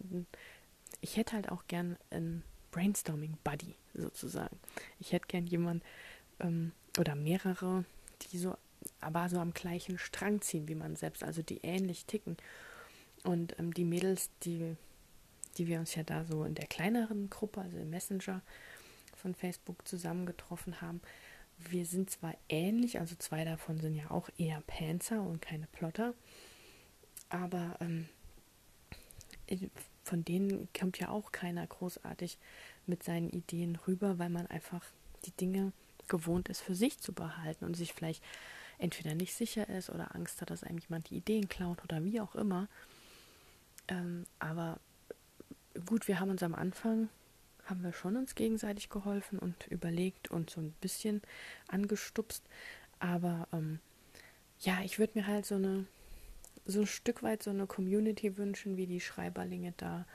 ich 1.01 1.17
hätte 1.17 1.33
halt 1.33 1.49
auch 1.49 1.63
gern 1.67 1.97
ein 2.11 2.43
Brainstorming-Buddy 2.71 3.75
sozusagen. 3.93 4.57
Ich 4.99 5.11
hätte 5.11 5.27
gern 5.27 5.47
jemand 5.47 5.83
ähm, 6.39 6.71
oder 6.99 7.15
mehrere, 7.15 7.85
die 8.21 8.37
so, 8.37 8.55
aber 9.01 9.29
so 9.29 9.39
am 9.39 9.53
gleichen 9.53 9.97
Strang 9.97 10.41
ziehen 10.41 10.67
wie 10.67 10.75
man 10.75 10.95
selbst, 10.95 11.23
also 11.23 11.41
die 11.41 11.59
ähnlich 11.63 12.05
ticken. 12.05 12.37
Und 13.23 13.57
ähm, 13.59 13.73
die 13.73 13.85
Mädels, 13.85 14.29
die, 14.43 14.75
die 15.57 15.67
wir 15.67 15.79
uns 15.79 15.95
ja 15.95 16.03
da 16.03 16.25
so 16.25 16.43
in 16.43 16.55
der 16.55 16.67
kleineren 16.67 17.29
Gruppe, 17.29 17.61
also 17.61 17.77
im 17.77 17.89
Messenger 17.89 18.41
von 19.15 19.33
Facebook 19.33 19.87
zusammengetroffen 19.87 20.81
haben, 20.81 21.01
wir 21.57 21.85
sind 21.85 22.09
zwar 22.09 22.35
ähnlich, 22.49 22.99
also 22.99 23.15
zwei 23.15 23.45
davon 23.45 23.79
sind 23.79 23.95
ja 23.95 24.11
auch 24.11 24.29
eher 24.37 24.61
Panzer 24.67 25.21
und 25.21 25.41
keine 25.41 25.67
Plotter, 25.67 26.13
aber 27.29 27.77
ähm, 27.79 28.09
von 30.03 30.25
denen 30.25 30.67
kommt 30.77 30.99
ja 30.99 31.09
auch 31.09 31.31
keiner 31.31 31.65
großartig 31.65 32.37
mit 32.85 33.03
seinen 33.03 33.29
Ideen 33.29 33.77
rüber, 33.87 34.19
weil 34.19 34.29
man 34.29 34.47
einfach 34.47 34.83
die 35.25 35.31
Dinge 35.31 35.71
gewohnt 36.07 36.49
ist, 36.49 36.61
für 36.61 36.75
sich 36.75 36.99
zu 36.99 37.13
behalten 37.13 37.65
und 37.65 37.75
sich 37.75 37.93
vielleicht 37.93 38.23
entweder 38.77 39.15
nicht 39.15 39.33
sicher 39.33 39.69
ist 39.69 39.89
oder 39.89 40.15
Angst 40.15 40.41
hat, 40.41 40.49
dass 40.49 40.63
einem 40.63 40.79
jemand 40.79 41.09
die 41.09 41.17
Ideen 41.17 41.49
klaut 41.49 41.83
oder 41.83 42.03
wie 42.03 42.19
auch 42.21 42.35
immer. 42.35 42.67
Ähm, 43.87 44.25
aber 44.39 44.79
gut, 45.85 46.07
wir 46.07 46.19
haben 46.19 46.29
uns 46.29 46.43
am 46.43 46.55
Anfang 46.55 47.09
haben 47.65 47.83
wir 47.83 47.93
schon 47.93 48.15
uns 48.15 48.35
gegenseitig 48.35 48.89
geholfen 48.89 49.39
und 49.39 49.67
überlegt 49.67 50.29
und 50.29 50.49
so 50.49 50.61
ein 50.61 50.73
bisschen 50.81 51.21
angestupst. 51.67 52.43
Aber 52.99 53.47
ähm, 53.51 53.79
ja, 54.59 54.81
ich 54.83 54.99
würde 54.99 55.19
mir 55.19 55.27
halt 55.27 55.45
so 55.45 55.55
eine, 55.55 55.85
so 56.65 56.81
ein 56.81 56.87
Stück 56.87 57.23
weit 57.23 57.43
so 57.43 57.49
eine 57.49 57.67
Community 57.67 58.37
wünschen, 58.37 58.77
wie 58.77 58.87
die 58.87 59.01
Schreiberlinge 59.01 59.73
da, 59.77 60.05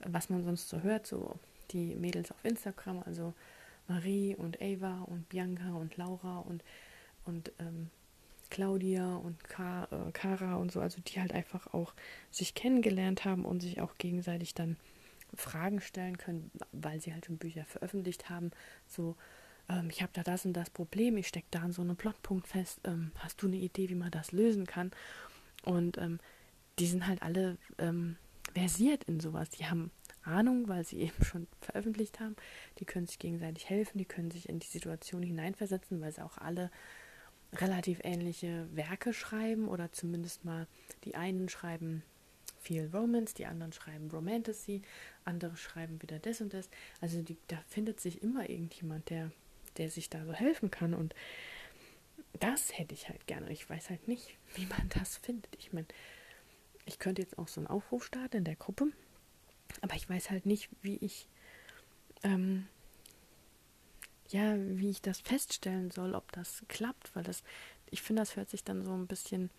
was 0.00 0.28
man 0.28 0.44
sonst 0.44 0.68
so 0.68 0.82
hört, 0.82 1.06
so 1.06 1.38
die 1.70 1.94
Mädels 1.94 2.30
auf 2.30 2.44
Instagram, 2.44 3.02
also 3.04 3.34
Marie 3.88 4.34
und 4.36 4.60
Ava 4.60 5.02
und 5.02 5.28
Bianca 5.28 5.72
und 5.72 5.96
Laura 5.96 6.38
und, 6.38 6.62
und 7.24 7.52
ähm, 7.58 7.90
Claudia 8.50 9.16
und 9.16 9.36
äh, 9.42 10.12
Kara 10.12 10.56
und 10.56 10.70
so, 10.70 10.80
also 10.80 11.00
die 11.00 11.20
halt 11.20 11.32
einfach 11.32 11.72
auch 11.72 11.94
sich 12.30 12.54
kennengelernt 12.54 13.24
haben 13.24 13.44
und 13.44 13.60
sich 13.60 13.80
auch 13.80 13.94
gegenseitig 13.98 14.54
dann 14.54 14.76
Fragen 15.34 15.80
stellen 15.80 16.18
können, 16.18 16.50
weil 16.72 17.00
sie 17.00 17.12
halt 17.12 17.26
schon 17.26 17.38
Bücher 17.38 17.64
veröffentlicht 17.64 18.30
haben. 18.30 18.52
So, 18.86 19.16
ähm, 19.68 19.88
ich 19.90 20.02
habe 20.02 20.12
da 20.14 20.22
das 20.22 20.44
und 20.44 20.52
das 20.52 20.70
Problem, 20.70 21.16
ich 21.16 21.28
stecke 21.28 21.48
da 21.50 21.64
in 21.64 21.72
so 21.72 21.82
einem 21.82 21.96
Plotpunkt 21.96 22.46
fest. 22.46 22.80
Ähm, 22.84 23.10
hast 23.18 23.42
du 23.42 23.46
eine 23.46 23.56
Idee, 23.56 23.88
wie 23.88 23.94
man 23.94 24.10
das 24.10 24.32
lösen 24.32 24.66
kann? 24.66 24.92
Und 25.64 25.98
ähm, 25.98 26.20
die 26.78 26.86
sind 26.86 27.06
halt 27.06 27.22
alle 27.22 27.56
ähm, 27.78 28.16
versiert 28.52 29.04
in 29.04 29.20
sowas. 29.20 29.50
Die 29.50 29.66
haben 29.66 29.90
Ahnung, 30.22 30.68
weil 30.68 30.84
sie 30.84 30.98
eben 31.00 31.24
schon 31.24 31.46
veröffentlicht 31.60 32.20
haben. 32.20 32.36
Die 32.78 32.84
können 32.84 33.06
sich 33.06 33.18
gegenseitig 33.18 33.68
helfen, 33.68 33.98
die 33.98 34.04
können 34.04 34.30
sich 34.30 34.48
in 34.48 34.58
die 34.58 34.66
Situation 34.66 35.22
hineinversetzen, 35.22 36.00
weil 36.00 36.12
sie 36.12 36.24
auch 36.24 36.38
alle 36.38 36.70
relativ 37.54 38.00
ähnliche 38.02 38.68
Werke 38.74 39.12
schreiben 39.12 39.68
oder 39.68 39.92
zumindest 39.92 40.44
mal 40.44 40.66
die 41.04 41.14
einen 41.14 41.48
schreiben 41.48 42.02
viel 42.60 42.90
Romance, 42.92 43.34
die 43.34 43.46
anderen 43.46 43.72
schreiben 43.72 44.10
Romantasy, 44.10 44.82
andere 45.24 45.56
schreiben 45.56 46.00
wieder 46.02 46.18
das 46.18 46.40
und 46.40 46.54
das. 46.54 46.68
Also 47.00 47.22
die, 47.22 47.36
da 47.48 47.58
findet 47.68 48.00
sich 48.00 48.22
immer 48.22 48.48
irgendjemand, 48.48 49.10
der, 49.10 49.30
der 49.76 49.90
sich 49.90 50.08
da 50.08 50.24
so 50.24 50.32
helfen 50.32 50.70
kann 50.70 50.94
und 50.94 51.14
das 52.40 52.76
hätte 52.76 52.94
ich 52.94 53.08
halt 53.08 53.26
gerne. 53.26 53.50
Ich 53.52 53.68
weiß 53.68 53.90
halt 53.90 54.08
nicht, 54.08 54.36
wie 54.54 54.66
man 54.66 54.88
das 54.88 55.18
findet. 55.18 55.54
Ich 55.58 55.72
meine, 55.72 55.86
ich 56.86 56.98
könnte 56.98 57.22
jetzt 57.22 57.38
auch 57.38 57.48
so 57.48 57.60
einen 57.60 57.68
Aufruf 57.68 58.04
starten 58.04 58.38
in 58.38 58.44
der 58.44 58.56
Gruppe, 58.56 58.88
aber 59.80 59.94
ich 59.94 60.08
weiß 60.08 60.30
halt 60.30 60.46
nicht, 60.46 60.70
wie 60.82 60.96
ich 60.96 61.28
ähm, 62.22 62.66
ja, 64.30 64.56
wie 64.58 64.90
ich 64.90 65.02
das 65.02 65.20
feststellen 65.20 65.90
soll, 65.90 66.14
ob 66.14 66.32
das 66.32 66.62
klappt, 66.68 67.14
weil 67.14 67.24
das, 67.24 67.42
ich 67.90 68.02
finde, 68.02 68.22
das 68.22 68.36
hört 68.36 68.50
sich 68.50 68.64
dann 68.64 68.84
so 68.84 68.92
ein 68.92 69.06
bisschen 69.06 69.50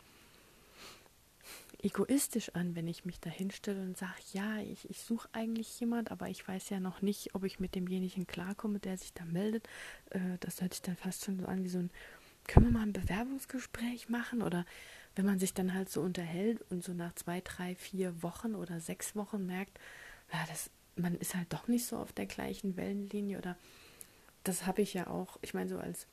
egoistisch 1.85 2.49
an, 2.55 2.75
wenn 2.75 2.87
ich 2.87 3.05
mich 3.05 3.19
da 3.19 3.29
hinstelle 3.29 3.81
und 3.81 3.95
sage, 3.95 4.15
ja, 4.33 4.59
ich, 4.59 4.89
ich 4.89 5.01
suche 5.01 5.29
eigentlich 5.33 5.79
jemand, 5.79 6.11
aber 6.11 6.29
ich 6.29 6.47
weiß 6.47 6.69
ja 6.69 6.79
noch 6.79 7.03
nicht, 7.03 7.35
ob 7.35 7.43
ich 7.43 7.59
mit 7.59 7.75
demjenigen 7.75 8.25
klarkomme, 8.25 8.79
der 8.79 8.97
sich 8.97 9.13
da 9.13 9.23
meldet. 9.25 9.67
Äh, 10.09 10.37
das 10.39 10.61
hört 10.61 10.73
sich 10.73 10.81
dann 10.81 10.95
fast 10.95 11.23
schon 11.23 11.39
so 11.39 11.45
an 11.45 11.63
wie 11.63 11.69
so 11.69 11.77
ein, 11.77 11.91
können 12.47 12.67
wir 12.67 12.73
mal 12.73 12.83
ein 12.83 12.93
Bewerbungsgespräch 12.93 14.09
machen? 14.09 14.41
Oder 14.41 14.65
wenn 15.15 15.25
man 15.25 15.37
sich 15.37 15.53
dann 15.53 15.73
halt 15.75 15.89
so 15.89 16.01
unterhält 16.01 16.63
und 16.71 16.83
so 16.83 16.93
nach 16.93 17.13
zwei, 17.13 17.41
drei, 17.41 17.75
vier 17.75 18.23
Wochen 18.23 18.55
oder 18.55 18.79
sechs 18.79 19.15
Wochen 19.15 19.45
merkt, 19.45 19.79
ja, 20.33 20.43
das, 20.49 20.71
man 20.95 21.15
ist 21.15 21.35
halt 21.35 21.53
doch 21.53 21.67
nicht 21.67 21.85
so 21.85 21.97
auf 21.97 22.13
der 22.13 22.25
gleichen 22.25 22.77
Wellenlinie 22.77 23.37
oder 23.37 23.57
das 24.47 24.65
habe 24.65 24.81
ich 24.81 24.93
ja 24.93 25.07
auch, 25.07 25.37
ich 25.41 25.53
meine, 25.53 25.69
so 25.69 25.77
als, 25.77 26.07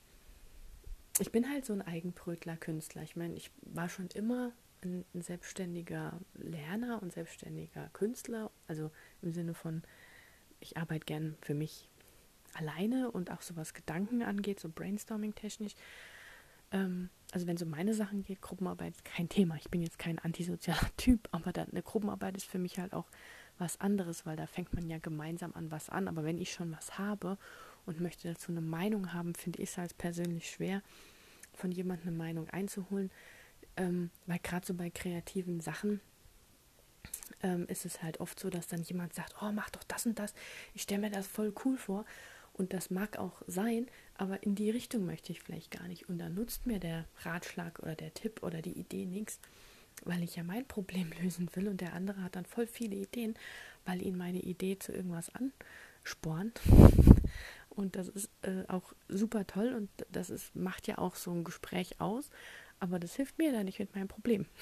ich 1.19 1.31
bin 1.31 1.49
halt 1.49 1.65
so 1.65 1.73
ein 1.73 1.81
Eigenbrötler-Künstler. 1.81 3.03
Ich 3.03 3.15
meine, 3.15 3.35
ich 3.35 3.51
war 3.61 3.87
schon 3.87 4.07
immer 4.07 4.51
ein, 4.81 5.05
ein, 5.13 5.21
selbstständiger 5.21 6.19
Lerner 6.33 7.01
und 7.01 7.13
selbstständiger 7.13 7.89
Künstler, 7.93 8.51
also 8.67 8.91
im 9.21 9.31
Sinne 9.31 9.53
von, 9.53 9.83
ich 10.59 10.77
arbeite 10.77 11.05
gern 11.05 11.37
für 11.41 11.53
mich 11.53 11.89
alleine 12.55 13.11
und 13.11 13.31
auch 13.31 13.41
so 13.41 13.55
was 13.55 13.73
Gedanken 13.73 14.23
angeht, 14.23 14.59
so 14.59 14.69
brainstorming-technisch. 14.69 15.75
Ähm, 16.71 17.09
also 17.31 17.45
wenn 17.45 17.55
es 17.55 17.61
um 17.61 17.69
meine 17.69 17.93
Sachen 17.93 18.23
geht, 18.23 18.41
Gruppenarbeit 18.41 18.95
ist 18.95 19.05
kein 19.05 19.29
Thema. 19.29 19.55
Ich 19.57 19.69
bin 19.69 19.81
jetzt 19.81 19.99
kein 19.99 20.17
antisozialer 20.19 20.89
Typ, 20.97 21.29
aber 21.31 21.53
dann, 21.53 21.69
eine 21.69 21.83
Gruppenarbeit 21.83 22.35
ist 22.35 22.45
für 22.45 22.59
mich 22.59 22.79
halt 22.79 22.93
auch 22.93 23.07
was 23.59 23.79
anderes, 23.79 24.25
weil 24.25 24.35
da 24.35 24.47
fängt 24.47 24.73
man 24.73 24.89
ja 24.89 24.97
gemeinsam 24.97 25.53
an 25.53 25.69
was 25.69 25.89
an. 25.89 26.07
Aber 26.07 26.23
wenn 26.23 26.39
ich 26.39 26.51
schon 26.51 26.71
was 26.71 26.97
habe 26.97 27.37
und 27.85 28.01
möchte 28.01 28.27
dazu 28.27 28.51
eine 28.51 28.61
Meinung 28.61 29.13
haben, 29.13 29.35
finde 29.35 29.61
ich 29.61 29.69
es 29.69 29.77
halt 29.77 29.97
persönlich 29.97 30.49
schwer, 30.49 30.81
von 31.53 31.71
jemandem 31.71 32.09
eine 32.09 32.17
Meinung 32.17 32.49
einzuholen, 32.49 33.11
ähm, 33.77 34.09
weil 34.25 34.39
gerade 34.39 34.65
so 34.65 34.73
bei 34.73 34.89
kreativen 34.89 35.61
Sachen 35.61 36.01
ähm, 37.41 37.65
ist 37.67 37.85
es 37.85 38.01
halt 38.01 38.19
oft 38.19 38.39
so, 38.39 38.49
dass 38.49 38.67
dann 38.67 38.81
jemand 38.83 39.13
sagt, 39.13 39.35
oh, 39.41 39.51
mach 39.51 39.69
doch 39.69 39.83
das 39.83 40.05
und 40.05 40.19
das, 40.19 40.33
ich 40.73 40.83
stelle 40.83 41.01
mir 41.01 41.11
das 41.11 41.27
voll 41.27 41.53
cool 41.65 41.77
vor. 41.77 42.05
Und 42.53 42.71
das 42.73 42.91
mag 42.91 43.17
auch 43.17 43.41
sein, 43.47 43.87
aber 44.15 44.43
in 44.43 44.53
die 44.53 44.69
Richtung 44.69 45.05
möchte 45.05 45.31
ich 45.31 45.41
vielleicht 45.41 45.71
gar 45.71 45.87
nicht. 45.87 46.07
Und 46.07 46.19
dann 46.19 46.35
nutzt 46.35 46.67
mir 46.67 46.79
der 46.79 47.05
Ratschlag 47.23 47.79
oder 47.79 47.95
der 47.95 48.13
Tipp 48.13 48.43
oder 48.43 48.61
die 48.61 48.77
Idee 48.77 49.05
nichts, 49.05 49.39
weil 50.03 50.21
ich 50.21 50.35
ja 50.35 50.43
mein 50.43 50.67
Problem 50.67 51.11
lösen 51.21 51.49
will 51.55 51.67
und 51.67 51.81
der 51.81 51.93
andere 51.93 52.23
hat 52.23 52.35
dann 52.35 52.45
voll 52.45 52.67
viele 52.67 52.95
Ideen, 52.95 53.35
weil 53.85 54.01
ihn 54.05 54.17
meine 54.17 54.39
Idee 54.39 54.77
zu 54.77 54.91
irgendwas 54.93 55.31
anspornt. 55.33 56.61
Und 57.75 57.95
das 57.95 58.07
ist 58.07 58.29
äh, 58.43 58.63
auch 58.67 58.93
super 59.07 59.47
toll 59.47 59.73
und 59.73 59.89
das 60.11 60.29
ist, 60.29 60.55
macht 60.55 60.87
ja 60.87 60.99
auch 60.99 61.15
so 61.15 61.31
ein 61.31 61.43
Gespräch 61.43 61.99
aus, 61.99 62.29
aber 62.79 62.99
das 62.99 63.15
hilft 63.15 63.39
mir 63.39 63.51
da 63.51 63.63
nicht 63.63 63.79
mit 63.79 63.95
meinem 63.95 64.07
Problem. 64.07 64.45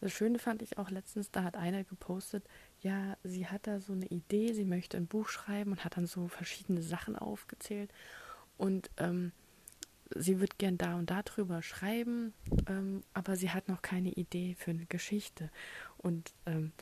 Das 0.00 0.10
Schöne 0.10 0.38
fand 0.38 0.62
ich 0.62 0.78
auch 0.78 0.88
letztens, 0.88 1.30
da 1.30 1.44
hat 1.44 1.54
einer 1.54 1.84
gepostet, 1.84 2.42
ja, 2.80 3.18
sie 3.22 3.46
hat 3.46 3.66
da 3.66 3.78
so 3.78 3.92
eine 3.92 4.06
Idee, 4.06 4.54
sie 4.54 4.64
möchte 4.64 4.96
ein 4.96 5.06
Buch 5.06 5.28
schreiben 5.28 5.72
und 5.72 5.84
hat 5.84 5.98
dann 5.98 6.06
so 6.06 6.28
verschiedene 6.28 6.80
Sachen 6.80 7.14
aufgezählt 7.14 7.92
und 8.56 8.90
ähm, 8.96 9.32
sie 10.14 10.40
wird 10.40 10.56
gern 10.56 10.78
da 10.78 10.96
und 10.96 11.10
da 11.10 11.22
drüber 11.22 11.60
schreiben, 11.62 12.32
ähm, 12.66 13.02
aber 13.12 13.36
sie 13.36 13.50
hat 13.50 13.68
noch 13.68 13.82
keine 13.82 14.12
Idee 14.12 14.56
für 14.58 14.70
eine 14.70 14.86
Geschichte 14.86 15.50
und 15.98 16.32
ähm, 16.46 16.72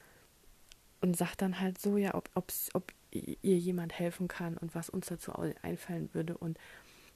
und 1.01 1.17
sagt 1.19 1.43
dann 1.43 1.61
halt 1.61 1.79
so, 1.79 1.99
ja, 1.99 2.15
ob, 2.15 2.31
ob 2.35 2.93
ihr 3.15 3.59
jemand 3.59 3.99
helfen 3.99 4.29
kann 4.29 4.57
und 4.57 4.75
was 4.75 4.91
uns 4.91 5.07
dazu 5.07 5.33
einfallen 5.63 6.11
würde. 6.13 6.37
Und 6.37 6.59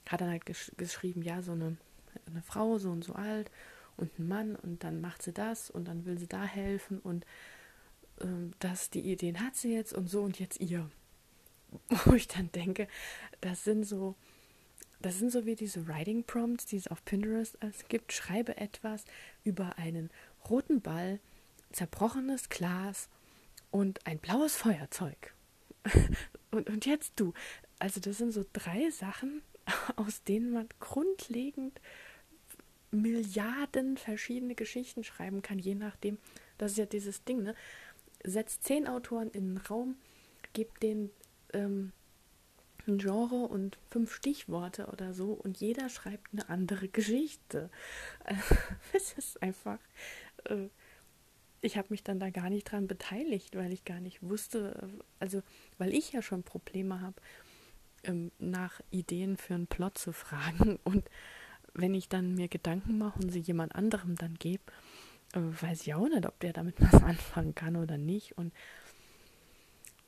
hat 0.07 0.21
dann 0.21 0.29
halt 0.29 0.45
gesch 0.45 0.71
geschrieben, 0.77 1.21
ja, 1.21 1.41
so 1.41 1.51
eine, 1.51 1.77
eine 2.25 2.41
Frau, 2.41 2.77
so 2.79 2.89
und 2.89 3.03
so 3.03 3.13
alt 3.13 3.51
und 3.99 4.17
ein 4.17 4.27
Mann 4.27 4.55
und 4.55 4.83
dann 4.83 5.01
macht 5.01 5.21
sie 5.21 5.33
das 5.33 5.69
und 5.69 5.87
dann 5.87 6.05
will 6.05 6.17
sie 6.17 6.27
da 6.27 6.43
helfen 6.43 6.99
und 6.99 7.25
ähm, 8.21 8.51
das, 8.59 8.89
die 8.89 9.01
Ideen 9.01 9.39
hat 9.41 9.55
sie 9.55 9.73
jetzt 9.73 9.93
und 9.93 10.09
so 10.09 10.21
und 10.21 10.39
jetzt 10.39 10.59
ihr. 10.59 10.89
Wo 12.05 12.13
ich 12.13 12.27
dann 12.27 12.51
denke, 12.51 12.87
das 13.41 13.63
sind 13.63 13.83
so, 13.83 14.15
das 15.01 15.19
sind 15.19 15.31
so 15.31 15.45
wie 15.45 15.55
diese 15.55 15.87
Writing 15.87 16.23
Prompts, 16.23 16.65
die 16.65 16.77
es 16.77 16.87
auf 16.87 17.03
Pinterest 17.05 17.57
es 17.61 17.87
gibt. 17.87 18.11
Schreibe 18.11 18.57
etwas 18.57 19.05
über 19.43 19.77
einen 19.77 20.09
roten 20.49 20.81
Ball, 20.81 21.19
zerbrochenes 21.71 22.49
Glas 22.49 23.09
und 23.69 24.05
ein 24.07 24.17
blaues 24.17 24.55
Feuerzeug. 24.55 25.35
und, 26.51 26.69
und 26.69 26.85
jetzt 26.85 27.19
du. 27.19 27.33
Also 27.79 27.99
das 27.99 28.17
sind 28.17 28.31
so 28.31 28.45
drei 28.53 28.89
Sachen, 28.89 29.41
aus 29.95 30.23
denen 30.23 30.51
man 30.51 30.67
grundlegend 30.79 31.79
Milliarden 32.91 33.97
verschiedene 33.97 34.55
Geschichten 34.55 35.03
schreiben 35.03 35.41
kann, 35.41 35.59
je 35.59 35.75
nachdem. 35.75 36.17
Das 36.57 36.71
ist 36.71 36.77
ja 36.77 36.85
dieses 36.85 37.23
Ding, 37.23 37.43
ne? 37.43 37.55
Setzt 38.23 38.63
zehn 38.63 38.87
Autoren 38.87 39.29
in 39.29 39.55
den 39.55 39.57
Raum, 39.57 39.95
gebt 40.53 40.83
denen 40.83 41.11
ähm, 41.53 41.93
ein 42.87 42.97
Genre 42.97 43.45
und 43.47 43.77
fünf 43.89 44.13
Stichworte 44.13 44.87
oder 44.87 45.13
so 45.13 45.33
und 45.33 45.59
jeder 45.59 45.89
schreibt 45.89 46.33
eine 46.33 46.49
andere 46.49 46.87
Geschichte. 46.87 47.69
Es 48.93 49.13
ist 49.13 49.41
einfach 49.41 49.79
äh, 50.45 50.67
ich 51.61 51.77
habe 51.77 51.87
mich 51.89 52.03
dann 52.03 52.19
da 52.19 52.29
gar 52.29 52.49
nicht 52.49 52.71
dran 52.71 52.87
beteiligt, 52.87 53.55
weil 53.55 53.73
ich 53.73 53.85
gar 53.85 53.99
nicht 53.99 54.21
wusste, 54.21 54.89
also 55.19 55.41
weil 55.77 55.93
ich 55.93 56.11
ja 56.11 56.21
schon 56.21 56.43
Probleme 56.43 57.01
habe, 57.01 57.15
ähm, 58.03 58.31
nach 58.39 58.81
Ideen 58.91 59.37
für 59.37 59.55
einen 59.55 59.67
Plot 59.67 59.97
zu 59.97 60.13
fragen. 60.13 60.79
Und 60.83 61.09
wenn 61.73 61.93
ich 61.93 62.09
dann 62.09 62.35
mir 62.35 62.47
Gedanken 62.47 62.97
mache 62.97 63.19
und 63.19 63.29
sie 63.29 63.39
jemand 63.39 63.75
anderem 63.75 64.15
dann 64.15 64.35
gebe, 64.35 64.63
äh, 65.33 65.39
weiß 65.39 65.81
ich 65.81 65.93
auch 65.93 66.07
nicht, 66.07 66.25
ob 66.25 66.39
der 66.39 66.53
damit 66.53 66.75
was 66.79 67.03
anfangen 67.03 67.55
kann 67.55 67.75
oder 67.75 67.97
nicht. 67.97 68.37
Und 68.37 68.53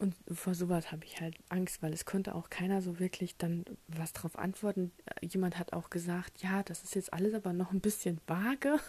und 0.01 0.15
vor 0.31 0.55
sowas 0.55 0.91
habe 0.91 1.05
ich 1.05 1.21
halt 1.21 1.35
Angst, 1.49 1.83
weil 1.83 1.93
es 1.93 2.05
konnte 2.05 2.33
auch 2.33 2.49
keiner 2.49 2.81
so 2.81 2.97
wirklich 2.97 3.37
dann 3.37 3.65
was 3.87 4.13
drauf 4.13 4.35
antworten. 4.35 4.91
Jemand 5.21 5.59
hat 5.59 5.73
auch 5.73 5.91
gesagt, 5.91 6.41
ja, 6.41 6.63
das 6.63 6.83
ist 6.83 6.95
jetzt 6.95 7.13
alles 7.13 7.35
aber 7.35 7.53
noch 7.53 7.71
ein 7.71 7.81
bisschen 7.81 8.19
vage, 8.25 8.79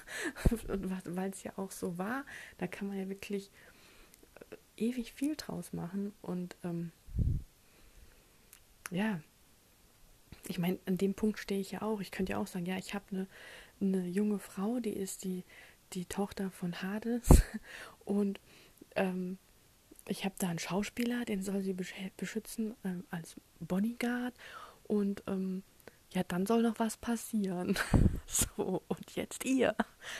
weil 1.05 1.31
es 1.31 1.43
ja 1.43 1.53
auch 1.57 1.71
so 1.71 1.99
war. 1.99 2.25
Da 2.57 2.67
kann 2.67 2.89
man 2.89 2.97
ja 2.97 3.11
wirklich 3.11 3.51
äh, 4.79 4.87
ewig 4.87 5.13
viel 5.13 5.37
draus 5.37 5.75
machen. 5.75 6.15
Und 6.23 6.57
ähm, 6.65 6.93
ja, 8.91 9.21
ich 10.49 10.59
meine, 10.59 10.79
an 10.87 10.97
dem 10.97 11.13
Punkt 11.13 11.39
stehe 11.39 11.61
ich 11.61 11.73
ja 11.73 11.83
auch. 11.83 12.01
Ich 12.01 12.11
könnte 12.11 12.33
ja 12.33 12.39
auch 12.39 12.47
sagen, 12.47 12.65
ja, 12.65 12.79
ich 12.79 12.95
habe 12.95 13.05
eine, 13.11 13.27
eine 13.83 14.07
junge 14.07 14.39
Frau, 14.39 14.81
die 14.81 14.95
ist 14.95 15.25
die, 15.25 15.45
die 15.93 16.07
Tochter 16.07 16.51
von 16.51 16.81
Hades 16.81 17.43
und 18.07 18.41
ähm, 18.97 19.37
ich 20.07 20.25
habe 20.25 20.35
da 20.39 20.49
einen 20.49 20.59
Schauspieler, 20.59 21.25
den 21.25 21.43
soll 21.43 21.63
sie 21.63 21.75
beschützen 21.75 22.75
ähm, 22.85 23.05
als 23.11 23.37
Bodyguard 23.61 24.35
und 24.85 25.23
ähm, 25.27 25.63
ja, 26.11 26.23
dann 26.25 26.45
soll 26.45 26.63
noch 26.63 26.79
was 26.79 26.97
passieren. 26.97 27.79
so, 28.27 28.83
und 28.89 29.17
jetzt 29.17 29.45
ihr. 29.45 29.75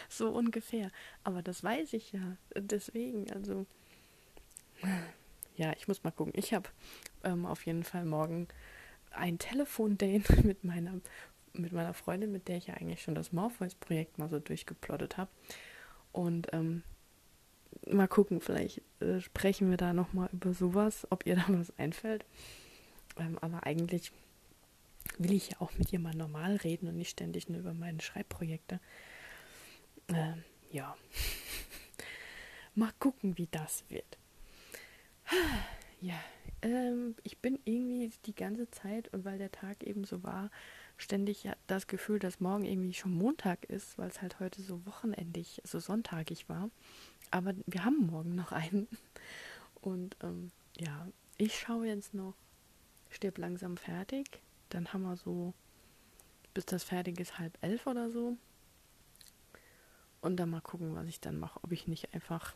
So 0.09 0.31
ungefähr. 0.31 0.91
Aber 1.23 1.43
das 1.43 1.63
weiß 1.63 1.93
ich 1.93 2.13
ja. 2.13 2.37
Deswegen, 2.57 3.31
also. 3.31 3.67
Ja, 5.57 5.75
ich 5.77 5.87
muss 5.87 6.03
mal 6.03 6.13
gucken. 6.13 6.33
Ich 6.35 6.55
habe 6.55 6.71
ähm, 7.25 7.45
auf 7.45 7.67
jeden 7.67 7.85
Fall 7.85 8.07
morgen 8.07 8.49
ein 9.11 9.39
Telefondate 9.39 10.43
mit 10.45 10.65
meiner 10.65 11.01
mit 11.55 11.73
meiner 11.73 11.93
Freundin, 11.93 12.33
mit 12.33 12.49
der 12.49 12.57
ich 12.57 12.69
ja 12.69 12.75
eigentlich 12.75 13.03
schon 13.03 13.15
das 13.15 13.33
Morpheus-Projekt 13.33 14.17
mal 14.17 14.31
so 14.31 14.39
durchgeplottet 14.39 15.19
habe. 15.19 15.31
Und 16.11 16.49
ähm, 16.53 16.83
mal 17.91 18.09
gucken, 18.09 18.41
vielleicht 18.41 18.83
äh, 19.01 19.21
sprechen 19.21 19.71
wir 19.71 19.77
da 19.77 19.93
nochmal 19.93 20.29
über 20.33 20.53
sowas, 20.55 21.07
ob 21.11 21.27
ihr 21.27 21.37
da 21.37 21.45
was 21.49 21.77
einfällt. 21.79 22.25
Ähm, 23.19 23.39
aber 23.41 23.65
eigentlich 23.67 24.13
will 25.19 25.33
ich 25.33 25.51
ja 25.51 25.61
auch 25.61 25.73
mit 25.79 25.93
ihr 25.93 25.99
mal 25.99 26.15
normal 26.15 26.57
reden 26.57 26.89
und 26.89 26.97
nicht 26.97 27.11
ständig 27.11 27.49
nur 27.49 27.61
über 27.61 27.75
meine 27.75 28.01
Schreibprojekte. 28.01 28.81
Ähm, 30.09 30.43
ja. 30.71 30.97
mal 32.75 32.93
gucken, 32.99 33.37
wie 33.39 33.49
das 33.51 33.85
wird. 33.89 34.19
Ja, 36.05 36.21
ähm, 36.63 37.15
ich 37.23 37.39
bin 37.39 37.61
irgendwie 37.65 38.11
die 38.27 38.35
ganze 38.35 38.69
Zeit 38.73 39.13
und 39.15 39.25
weil 39.25 39.39
der 39.39 39.53
Tag 39.53 39.85
eben 39.85 40.03
so 40.03 40.25
war, 40.25 40.51
ständig 40.97 41.49
das 41.69 41.87
Gefühl, 41.87 42.19
dass 42.19 42.41
morgen 42.41 42.65
irgendwie 42.65 42.93
schon 42.95 43.13
Montag 43.13 43.65
ist, 43.67 43.99
weil 43.99 44.09
es 44.09 44.21
halt 44.21 44.41
heute 44.41 44.63
so 44.63 44.85
wochenendig, 44.87 45.61
so 45.65 45.79
sonntagig 45.79 46.49
war. 46.49 46.71
Aber 47.33 47.55
wir 47.67 47.85
haben 47.85 48.07
morgen 48.07 48.37
noch 48.37 48.53
einen. 48.53 48.87
Und 49.81 50.17
ähm, 50.23 50.53
ja, 50.79 51.09
ich 51.39 51.59
schaue 51.59 51.87
jetzt 51.87 52.15
noch, 52.15 52.35
stirb 53.11 53.39
langsam 53.39 53.77
fertig. 53.77 54.41
Dann 54.69 54.93
haben 54.93 55.03
wir 55.03 55.17
so, 55.17 55.55
bis 56.55 56.67
das 56.67 56.85
fertig 56.85 57.19
ist, 57.19 57.39
halb 57.39 57.59
elf 57.63 57.87
oder 57.87 58.11
so. 58.11 58.37
Und 60.21 60.37
dann 60.37 60.51
mal 60.51 60.61
gucken, 60.61 60.95
was 60.95 61.09
ich 61.09 61.21
dann 61.21 61.41
mache, 61.41 61.59
ob 61.65 61.73
ich 61.73 61.89
nicht 61.89 62.15
einfach 62.15 62.55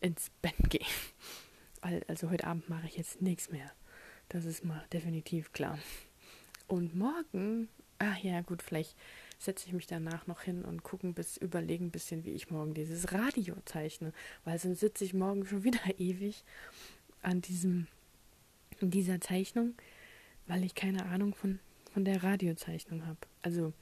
ins 0.00 0.30
Bett 0.42 0.70
gehe. 0.70 0.80
Also 2.08 2.28
heute 2.28 2.48
Abend 2.48 2.68
mache 2.68 2.88
ich 2.88 2.96
jetzt 2.96 3.22
nichts 3.22 3.50
mehr. 3.50 3.70
Das 4.30 4.44
ist 4.44 4.64
mal 4.64 4.84
definitiv 4.92 5.52
klar. 5.52 5.78
Und 6.66 6.96
morgen, 6.96 7.68
ach 8.00 8.16
ja, 8.18 8.40
gut, 8.40 8.62
vielleicht 8.62 8.96
setze 9.38 9.66
ich 9.66 9.72
mich 9.72 9.86
danach 9.86 10.26
noch 10.26 10.42
hin 10.42 10.64
und 10.64 10.82
gucken 10.82 11.14
bis 11.14 11.36
überlegen 11.36 11.86
ein 11.86 11.90
bisschen, 11.90 12.24
wie 12.24 12.32
ich 12.32 12.50
morgen 12.50 12.74
dieses 12.74 13.12
Radio 13.12 13.54
zeichne, 13.64 14.12
weil 14.44 14.58
sonst 14.58 14.80
sitze 14.80 15.04
ich 15.04 15.14
morgen 15.14 15.46
schon 15.46 15.64
wieder 15.64 15.80
ewig 15.98 16.44
an 17.22 17.40
diesem 17.40 17.86
in 18.80 18.90
dieser 18.90 19.20
Zeichnung, 19.20 19.74
weil 20.46 20.64
ich 20.64 20.74
keine 20.74 21.06
Ahnung 21.06 21.34
von 21.34 21.58
von 21.92 22.04
der 22.04 22.22
Radiozeichnung 22.22 23.06
habe. 23.06 23.18
Also 23.42 23.72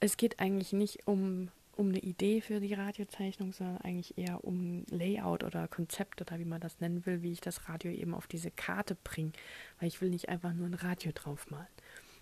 es 0.00 0.16
geht 0.16 0.40
eigentlich 0.40 0.72
nicht 0.72 1.06
um 1.06 1.50
um 1.78 1.90
eine 1.90 2.00
Idee 2.00 2.40
für 2.40 2.58
die 2.58 2.74
Radiozeichnung, 2.74 3.52
sondern 3.52 3.78
eigentlich 3.78 4.18
eher 4.18 4.42
um 4.42 4.84
Layout 4.90 5.44
oder 5.44 5.68
Konzept 5.68 6.20
oder 6.20 6.40
wie 6.40 6.44
man 6.44 6.60
das 6.60 6.80
nennen 6.80 7.06
will, 7.06 7.22
wie 7.22 7.30
ich 7.30 7.40
das 7.40 7.68
Radio 7.68 7.92
eben 7.92 8.14
auf 8.14 8.26
diese 8.26 8.50
Karte 8.50 8.96
bringe, 9.04 9.30
weil 9.78 9.86
ich 9.86 10.00
will 10.00 10.10
nicht 10.10 10.28
einfach 10.28 10.52
nur 10.52 10.66
ein 10.66 10.74
Radio 10.74 11.12
draufmalen. 11.14 11.68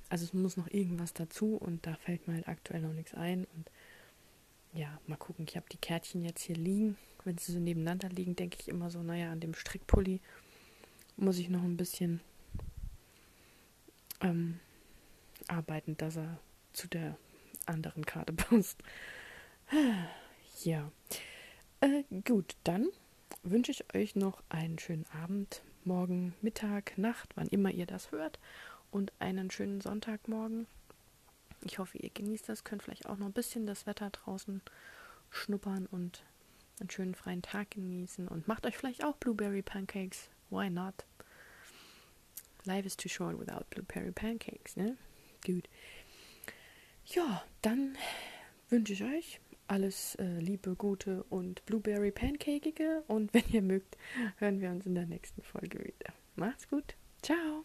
Also 0.08 0.24
es 0.24 0.32
muss 0.32 0.56
noch 0.56 0.68
irgendwas 0.68 1.12
dazu 1.12 1.56
und 1.56 1.86
da 1.86 1.94
fällt 1.96 2.28
mir 2.28 2.34
halt 2.34 2.48
aktuell 2.48 2.80
noch 2.80 2.92
nichts 2.92 3.14
ein 3.14 3.46
und 3.56 3.70
ja, 4.72 5.00
mal 5.06 5.16
gucken. 5.16 5.46
Ich 5.48 5.56
habe 5.56 5.66
die 5.72 5.78
Kärtchen 5.78 6.22
jetzt 6.22 6.42
hier 6.42 6.56
liegen. 6.56 6.98
Wenn 7.24 7.38
sie 7.38 7.52
so 7.52 7.58
nebeneinander 7.58 8.08
liegen, 8.08 8.36
denke 8.36 8.58
ich 8.60 8.68
immer 8.68 8.90
so, 8.90 9.02
naja, 9.02 9.32
an 9.32 9.40
dem 9.40 9.54
Strickpulli 9.54 10.20
muss 11.16 11.38
ich 11.38 11.48
noch 11.48 11.62
ein 11.62 11.76
bisschen 11.76 12.20
ähm, 14.20 14.60
arbeiten, 15.48 15.96
dass 15.96 16.16
er 16.16 16.38
zu 16.72 16.88
der 16.88 17.16
anderen 17.64 18.04
Karte 18.04 18.32
passt. 18.32 18.78
Ja. 20.62 20.90
Äh, 21.80 22.04
gut, 22.24 22.56
dann 22.64 22.88
wünsche 23.42 23.72
ich 23.72 23.94
euch 23.94 24.14
noch 24.14 24.42
einen 24.48 24.78
schönen 24.78 25.06
Abend, 25.22 25.62
morgen, 25.84 26.34
Mittag, 26.42 26.96
Nacht, 26.98 27.30
wann 27.34 27.48
immer 27.48 27.70
ihr 27.70 27.86
das 27.86 28.12
hört. 28.12 28.38
Und 28.90 29.12
einen 29.18 29.50
schönen 29.50 29.80
Sonntagmorgen. 29.80 30.66
Ich 31.64 31.78
hoffe, 31.78 31.98
ihr 31.98 32.10
genießt 32.10 32.48
das, 32.48 32.64
könnt 32.64 32.82
vielleicht 32.82 33.06
auch 33.06 33.16
noch 33.16 33.26
ein 33.26 33.32
bisschen 33.32 33.66
das 33.66 33.86
Wetter 33.86 34.10
draußen 34.10 34.62
schnuppern 35.30 35.86
und 35.86 36.24
einen 36.80 36.90
schönen 36.90 37.14
freien 37.14 37.42
Tag 37.42 37.70
genießen. 37.72 38.28
Und 38.28 38.48
macht 38.48 38.66
euch 38.66 38.76
vielleicht 38.76 39.04
auch 39.04 39.16
Blueberry 39.16 39.62
Pancakes. 39.62 40.30
Why 40.50 40.70
not? 40.70 41.04
Life 42.64 42.86
is 42.86 42.96
too 42.96 43.08
short 43.08 43.38
without 43.38 43.64
Blueberry 43.70 44.12
Pancakes, 44.12 44.76
ne? 44.76 44.96
Gut. 45.44 45.68
Ja, 47.06 47.44
dann 47.62 47.96
wünsche 48.68 48.92
ich 48.92 49.04
euch 49.04 49.40
alles 49.68 50.16
äh, 50.16 50.38
Liebe, 50.38 50.74
Gute 50.74 51.24
und 51.24 51.64
Blueberry 51.66 52.10
Pancakeige. 52.10 53.04
Und 53.06 53.32
wenn 53.34 53.48
ihr 53.50 53.62
mögt, 53.62 53.96
hören 54.38 54.60
wir 54.60 54.70
uns 54.70 54.86
in 54.86 54.94
der 54.94 55.06
nächsten 55.06 55.42
Folge 55.42 55.78
wieder. 55.78 56.12
Macht's 56.34 56.68
gut. 56.68 56.94
Ciao. 57.22 57.64